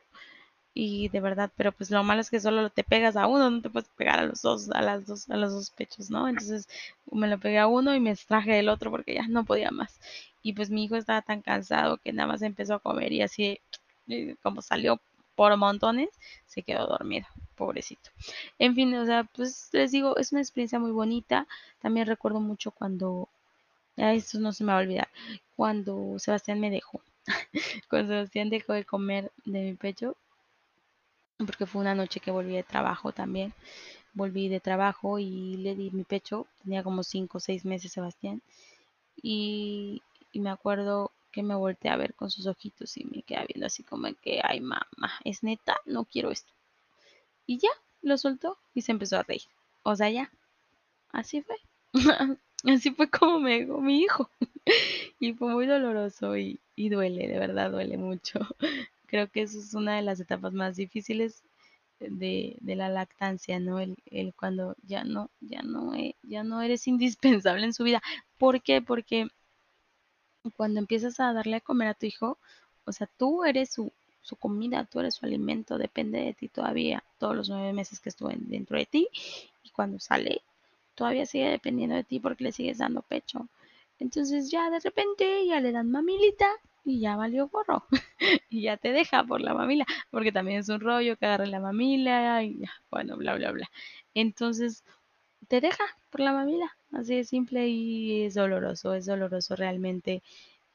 y 0.78 1.08
de 1.08 1.20
verdad, 1.20 1.50
pero 1.56 1.72
pues 1.72 1.90
lo 1.90 2.04
malo 2.04 2.20
es 2.20 2.28
que 2.28 2.38
solo 2.38 2.68
te 2.68 2.84
pegas 2.84 3.16
a 3.16 3.26
uno, 3.26 3.48
no 3.48 3.62
te 3.62 3.70
puedes 3.70 3.88
pegar 3.96 4.18
a 4.18 4.26
los 4.26 4.42
dos, 4.42 4.68
a 4.70 4.82
las 4.82 5.06
dos, 5.06 5.30
a 5.30 5.36
los 5.38 5.50
dos 5.54 5.70
pechos, 5.70 6.10
¿no? 6.10 6.28
Entonces 6.28 6.68
me 7.10 7.28
lo 7.28 7.38
pegué 7.38 7.58
a 7.58 7.66
uno 7.66 7.94
y 7.94 8.00
me 8.00 8.10
extraje 8.10 8.52
del 8.52 8.68
otro 8.68 8.90
porque 8.90 9.14
ya 9.14 9.26
no 9.26 9.46
podía 9.46 9.70
más. 9.70 9.98
Y 10.42 10.52
pues 10.52 10.68
mi 10.68 10.84
hijo 10.84 10.96
estaba 10.96 11.22
tan 11.22 11.40
cansado 11.40 11.96
que 11.96 12.12
nada 12.12 12.28
más 12.28 12.42
empezó 12.42 12.74
a 12.74 12.78
comer 12.80 13.10
y 13.12 13.22
así 13.22 13.58
como 14.42 14.60
salió 14.60 15.00
por 15.34 15.56
montones, 15.56 16.10
se 16.46 16.62
quedó 16.62 16.86
dormido, 16.86 17.26
pobrecito. 17.54 18.10
En 18.58 18.74
fin, 18.74 18.94
o 18.96 19.06
sea, 19.06 19.24
pues 19.24 19.70
les 19.72 19.92
digo, 19.92 20.18
es 20.18 20.32
una 20.32 20.42
experiencia 20.42 20.78
muy 20.78 20.90
bonita. 20.90 21.46
También 21.80 22.06
recuerdo 22.06 22.40
mucho 22.40 22.70
cuando, 22.70 23.30
esto 23.96 24.40
no 24.40 24.52
se 24.52 24.62
me 24.62 24.72
va 24.72 24.78
a 24.80 24.82
olvidar, 24.82 25.08
cuando 25.56 26.18
Sebastián 26.18 26.60
me 26.60 26.68
dejó. 26.70 27.00
cuando 27.88 28.12
Sebastián 28.12 28.50
dejó 28.50 28.74
de 28.74 28.84
comer 28.84 29.32
de 29.46 29.60
mi 29.62 29.72
pecho, 29.72 30.16
porque 31.38 31.66
fue 31.66 31.80
una 31.80 31.94
noche 31.94 32.20
que 32.20 32.30
volví 32.30 32.54
de 32.54 32.62
trabajo 32.62 33.12
también. 33.12 33.52
Volví 34.14 34.48
de 34.48 34.60
trabajo 34.60 35.18
y 35.18 35.56
le 35.58 35.74
di 35.74 35.90
mi 35.90 36.04
pecho, 36.04 36.46
tenía 36.62 36.82
como 36.82 37.02
5 37.02 37.36
o 37.36 37.40
6 37.40 37.64
meses 37.66 37.92
Sebastián. 37.92 38.42
Y, 39.22 40.02
me 40.32 40.50
acuerdo 40.50 41.12
que 41.32 41.42
me 41.42 41.54
volteé 41.54 41.90
a 41.90 41.96
ver 41.96 42.14
con 42.14 42.30
sus 42.30 42.46
ojitos 42.46 42.96
y 42.98 43.04
me 43.04 43.22
quedé 43.22 43.46
viendo 43.48 43.66
así 43.66 43.82
como 43.82 44.08
que, 44.22 44.40
ay 44.44 44.60
mamá, 44.60 44.86
es 45.24 45.42
neta, 45.42 45.78
no 45.86 46.04
quiero 46.04 46.30
esto. 46.30 46.52
Y 47.46 47.58
ya, 47.58 47.70
lo 48.02 48.18
soltó 48.18 48.58
y 48.74 48.82
se 48.82 48.92
empezó 48.92 49.18
a 49.18 49.22
reír. 49.22 49.42
O 49.82 49.96
sea, 49.96 50.10
ya, 50.10 50.30
así 51.10 51.42
fue. 51.42 51.56
así 52.64 52.90
fue 52.90 53.08
como 53.08 53.40
me 53.40 53.60
dijo 53.60 53.80
mi 53.80 54.00
hijo. 54.00 54.30
y 55.20 55.32
fue 55.34 55.52
muy 55.54 55.66
doloroso 55.66 56.36
y 56.36 56.60
duele, 56.76 57.28
de 57.28 57.38
verdad 57.38 57.70
duele 57.70 57.96
mucho. 57.96 58.40
Creo 59.06 59.30
que 59.30 59.42
eso 59.42 59.58
es 59.58 59.74
una 59.74 59.96
de 59.96 60.02
las 60.02 60.20
etapas 60.20 60.52
más 60.52 60.76
difíciles 60.76 61.42
de, 62.00 62.56
de, 62.60 62.76
la 62.76 62.88
lactancia, 62.88 63.58
¿no? 63.58 63.80
El, 63.80 63.96
el, 64.06 64.34
cuando 64.34 64.76
ya 64.82 65.04
no, 65.04 65.30
ya 65.40 65.62
no, 65.62 65.94
eh, 65.94 66.14
ya 66.22 66.44
no 66.44 66.60
eres 66.62 66.86
indispensable 66.88 67.64
en 67.64 67.74
su 67.74 67.84
vida. 67.84 68.02
¿Por 68.38 68.62
qué? 68.62 68.82
Porque 68.82 69.28
cuando 70.56 70.78
empiezas 70.78 71.18
a 71.20 71.32
darle 71.32 71.56
a 71.56 71.60
comer 71.60 71.88
a 71.88 71.94
tu 71.94 72.06
hijo, 72.06 72.38
o 72.84 72.92
sea, 72.92 73.08
tú 73.16 73.44
eres 73.44 73.72
su, 73.72 73.92
su 74.22 74.36
comida, 74.36 74.84
tú 74.84 75.00
eres 75.00 75.14
su 75.14 75.26
alimento, 75.26 75.78
depende 75.78 76.20
de 76.20 76.34
ti 76.34 76.48
todavía, 76.48 77.02
todos 77.18 77.34
los 77.34 77.48
nueve 77.48 77.72
meses 77.72 78.00
que 78.00 78.10
estuve 78.10 78.34
dentro 78.38 78.78
de 78.78 78.86
ti, 78.86 79.08
y 79.62 79.70
cuando 79.70 79.98
sale, 79.98 80.42
todavía 80.94 81.26
sigue 81.26 81.50
dependiendo 81.50 81.96
de 81.96 82.04
ti 82.04 82.20
porque 82.20 82.44
le 82.44 82.52
sigues 82.52 82.78
dando 82.78 83.02
pecho. 83.02 83.48
Entonces 83.98 84.50
ya 84.50 84.70
de 84.70 84.80
repente 84.80 85.46
ya 85.46 85.60
le 85.60 85.72
dan 85.72 85.90
mamilita 85.90 86.48
y 86.86 87.00
ya 87.00 87.16
valió 87.16 87.48
gorro. 87.48 87.84
y 88.48 88.62
ya 88.62 88.76
te 88.78 88.92
deja 88.92 89.24
por 89.24 89.40
la 89.40 89.52
mamila, 89.52 89.84
porque 90.10 90.32
también 90.32 90.60
es 90.60 90.68
un 90.68 90.80
rollo 90.80 91.16
que 91.16 91.26
agarre 91.26 91.48
la 91.48 91.60
mamila 91.60 92.42
y 92.44 92.62
bueno, 92.90 93.16
bla, 93.16 93.34
bla, 93.34 93.50
bla. 93.50 93.68
Entonces, 94.14 94.84
te 95.48 95.60
deja 95.60 95.84
por 96.10 96.20
la 96.20 96.32
mamila, 96.32 96.76
así 96.92 97.16
de 97.16 97.24
simple 97.24 97.68
y 97.68 98.22
es 98.24 98.34
doloroso, 98.34 98.94
es 98.94 99.06
doloroso 99.06 99.56
realmente 99.56 100.22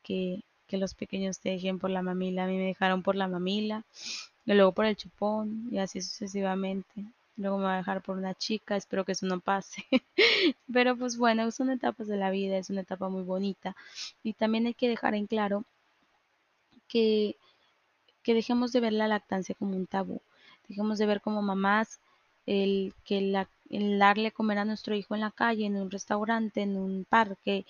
que, 0.03 0.41
que 0.67 0.77
los 0.77 0.93
pequeños 0.93 1.39
te 1.39 1.49
dejen 1.49 1.79
por 1.79 1.89
la 1.89 2.01
mamila. 2.03 2.43
A 2.43 2.47
mí 2.47 2.57
me 2.57 2.65
dejaron 2.67 3.03
por 3.03 3.15
la 3.15 3.27
mamila, 3.27 3.83
y 4.45 4.53
luego 4.53 4.73
por 4.73 4.85
el 4.85 4.97
chupón 4.97 5.69
y 5.71 5.79
así 5.79 6.01
sucesivamente. 6.01 7.05
Luego 7.37 7.57
me 7.57 7.63
va 7.63 7.75
a 7.75 7.77
dejar 7.77 8.01
por 8.01 8.17
una 8.17 8.35
chica, 8.35 8.75
espero 8.75 9.05
que 9.05 9.13
eso 9.13 9.25
no 9.25 9.39
pase. 9.39 9.85
Pero 10.73 10.97
pues 10.97 11.17
bueno, 11.17 11.49
son 11.51 11.71
etapas 11.71 12.07
de 12.07 12.17
la 12.17 12.29
vida, 12.29 12.57
es 12.57 12.69
una 12.69 12.81
etapa 12.81 13.09
muy 13.09 13.23
bonita. 13.23 13.75
Y 14.23 14.33
también 14.33 14.67
hay 14.67 14.73
que 14.73 14.89
dejar 14.89 15.15
en 15.15 15.27
claro 15.27 15.63
que, 16.91 17.37
dejemos 18.25 18.71
de 18.71 18.81
ver 18.81 18.93
la 18.93 19.07
lactancia 19.07 19.55
como 19.55 19.75
un 19.75 19.87
tabú. 19.87 20.21
Dejemos 20.67 20.97
de 20.97 21.05
ver 21.05 21.21
como 21.21 21.41
mamás 21.41 21.99
el 22.45 22.93
que 23.05 23.21
la, 23.21 23.47
el 23.69 23.99
darle 23.99 24.31
comer 24.31 24.57
a 24.59 24.65
nuestro 24.65 24.95
hijo 24.95 25.15
en 25.15 25.21
la 25.21 25.31
calle, 25.31 25.65
en 25.65 25.77
un 25.77 25.89
restaurante, 25.89 26.61
en 26.61 26.77
un 26.77 27.05
parque, 27.05 27.65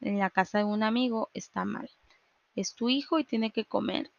en 0.00 0.18
la 0.18 0.30
casa 0.30 0.58
de 0.58 0.64
un 0.64 0.82
amigo, 0.82 1.30
está 1.34 1.64
mal. 1.64 1.88
Es 2.56 2.74
tu 2.74 2.88
hijo 2.88 3.18
y 3.18 3.24
tiene 3.24 3.50
que 3.50 3.64
comer. 3.64 4.10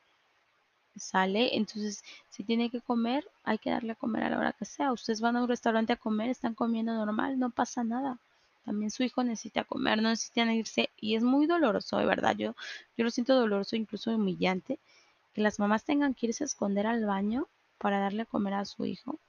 Sale, 0.95 1.57
entonces 1.57 2.03
si 2.29 2.43
tiene 2.43 2.69
que 2.69 2.79
comer, 2.79 3.27
hay 3.43 3.57
que 3.57 3.69
darle 3.69 3.91
a 3.91 3.95
comer 3.95 4.23
a 4.23 4.29
la 4.29 4.37
hora 4.39 4.53
que 4.53 4.65
sea. 4.65 4.93
Ustedes 4.93 5.19
van 5.19 5.35
a 5.35 5.41
un 5.41 5.49
restaurante 5.49 5.91
a 5.93 5.97
comer, 5.97 6.29
están 6.29 6.53
comiendo 6.55 6.93
normal, 6.93 7.37
no 7.37 7.49
pasa 7.49 7.83
nada. 7.83 8.17
También 8.65 8.89
su 8.89 9.03
hijo 9.03 9.23
necesita 9.23 9.63
comer, 9.63 10.01
no 10.01 10.09
necesitan 10.09 10.51
irse 10.51 10.89
y 10.99 11.15
es 11.15 11.23
muy 11.23 11.45
doloroso, 11.45 11.97
de 11.97 12.05
verdad. 12.05 12.35
Yo, 12.35 12.55
yo 12.97 13.03
lo 13.03 13.11
siento 13.11 13.35
doloroso, 13.35 13.75
incluso 13.75 14.09
humillante, 14.11 14.79
que 15.33 15.41
las 15.41 15.59
mamás 15.59 15.83
tengan 15.83 16.15
que 16.15 16.27
irse 16.27 16.43
a 16.43 16.45
esconder 16.45 16.87
al 16.87 17.05
baño 17.05 17.47
para 17.77 17.99
darle 17.99 18.25
comer 18.25 18.55
a 18.55 18.65
su 18.65 18.85
hijo. 18.85 19.19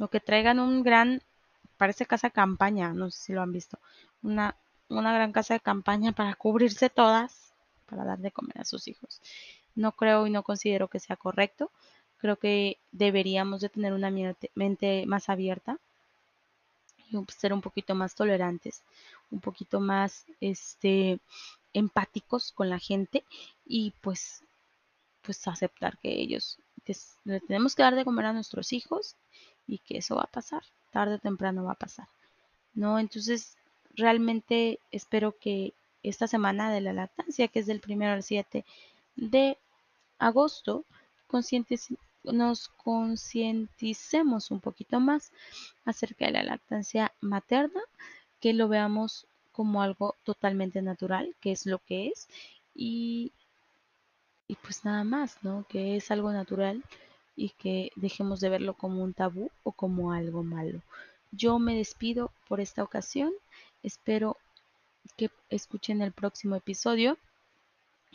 O 0.00 0.08
que 0.08 0.20
traigan 0.20 0.58
un 0.58 0.82
gran, 0.82 1.22
parece 1.76 2.06
casa 2.06 2.28
de 2.28 2.32
campaña, 2.32 2.92
no 2.92 3.10
sé 3.10 3.20
si 3.20 3.32
lo 3.32 3.42
han 3.42 3.52
visto, 3.52 3.78
una, 4.22 4.56
una 4.88 5.12
gran 5.12 5.32
casa 5.32 5.54
de 5.54 5.60
campaña 5.60 6.12
para 6.12 6.34
cubrirse 6.34 6.90
todas, 6.90 7.52
para 7.86 8.04
dar 8.04 8.18
de 8.18 8.32
comer 8.32 8.60
a 8.60 8.64
sus 8.64 8.88
hijos. 8.88 9.20
No 9.76 9.92
creo 9.92 10.26
y 10.26 10.30
no 10.30 10.42
considero 10.42 10.88
que 10.88 10.98
sea 10.98 11.16
correcto. 11.16 11.70
Creo 12.18 12.36
que 12.36 12.78
deberíamos 12.90 13.60
de 13.60 13.68
tener 13.68 13.92
una 13.92 14.10
mente 14.54 15.06
más 15.06 15.28
abierta 15.28 15.78
ser 17.28 17.52
un 17.52 17.60
poquito 17.60 17.94
más 17.94 18.14
tolerantes, 18.14 18.82
un 19.30 19.40
poquito 19.40 19.80
más 19.80 20.26
este, 20.40 21.20
empáticos 21.72 22.52
con 22.52 22.70
la 22.70 22.78
gente 22.78 23.24
y 23.66 23.92
pues, 24.00 24.42
pues 25.22 25.46
aceptar 25.46 25.98
que 25.98 26.10
ellos, 26.10 26.58
que 26.84 26.96
le 27.24 27.40
tenemos 27.40 27.74
que 27.74 27.82
dar 27.82 27.94
de 27.94 28.04
comer 28.04 28.26
a 28.26 28.32
nuestros 28.32 28.72
hijos 28.72 29.16
y 29.66 29.78
que 29.78 29.98
eso 29.98 30.16
va 30.16 30.22
a 30.22 30.32
pasar, 30.32 30.62
tarde 30.90 31.14
o 31.14 31.18
temprano 31.18 31.64
va 31.64 31.72
a 31.72 31.82
pasar. 31.86 32.08
¿No? 32.74 32.98
Entonces, 32.98 33.56
realmente 33.94 34.78
espero 34.92 35.36
que 35.38 35.74
esta 36.02 36.26
semana 36.26 36.72
de 36.72 36.80
la 36.80 36.92
lactancia, 36.92 37.48
que 37.48 37.58
es 37.60 37.66
del 37.66 37.82
1 37.86 38.06
al 38.06 38.22
7 38.22 38.64
de 39.16 39.58
agosto, 40.18 40.84
conscientes, 41.26 41.88
nos 42.32 42.68
concienticemos 42.68 44.50
un 44.50 44.60
poquito 44.60 45.00
más 45.00 45.32
acerca 45.84 46.26
de 46.26 46.32
la 46.32 46.42
lactancia 46.42 47.12
materna, 47.20 47.80
que 48.40 48.52
lo 48.52 48.68
veamos 48.68 49.26
como 49.52 49.82
algo 49.82 50.14
totalmente 50.24 50.82
natural, 50.82 51.34
que 51.40 51.52
es 51.52 51.66
lo 51.66 51.78
que 51.78 52.08
es, 52.08 52.28
y, 52.74 53.32
y 54.46 54.54
pues 54.56 54.84
nada 54.84 55.04
más, 55.04 55.42
¿no? 55.42 55.66
Que 55.68 55.96
es 55.96 56.10
algo 56.10 56.32
natural 56.32 56.84
y 57.34 57.50
que 57.50 57.90
dejemos 57.96 58.40
de 58.40 58.48
verlo 58.48 58.74
como 58.74 59.02
un 59.02 59.14
tabú 59.14 59.50
o 59.62 59.72
como 59.72 60.12
algo 60.12 60.42
malo. 60.42 60.80
Yo 61.30 61.58
me 61.58 61.76
despido 61.76 62.32
por 62.48 62.60
esta 62.60 62.82
ocasión, 62.82 63.32
espero 63.82 64.36
que 65.16 65.30
escuchen 65.50 66.02
el 66.02 66.12
próximo 66.12 66.56
episodio. 66.56 67.18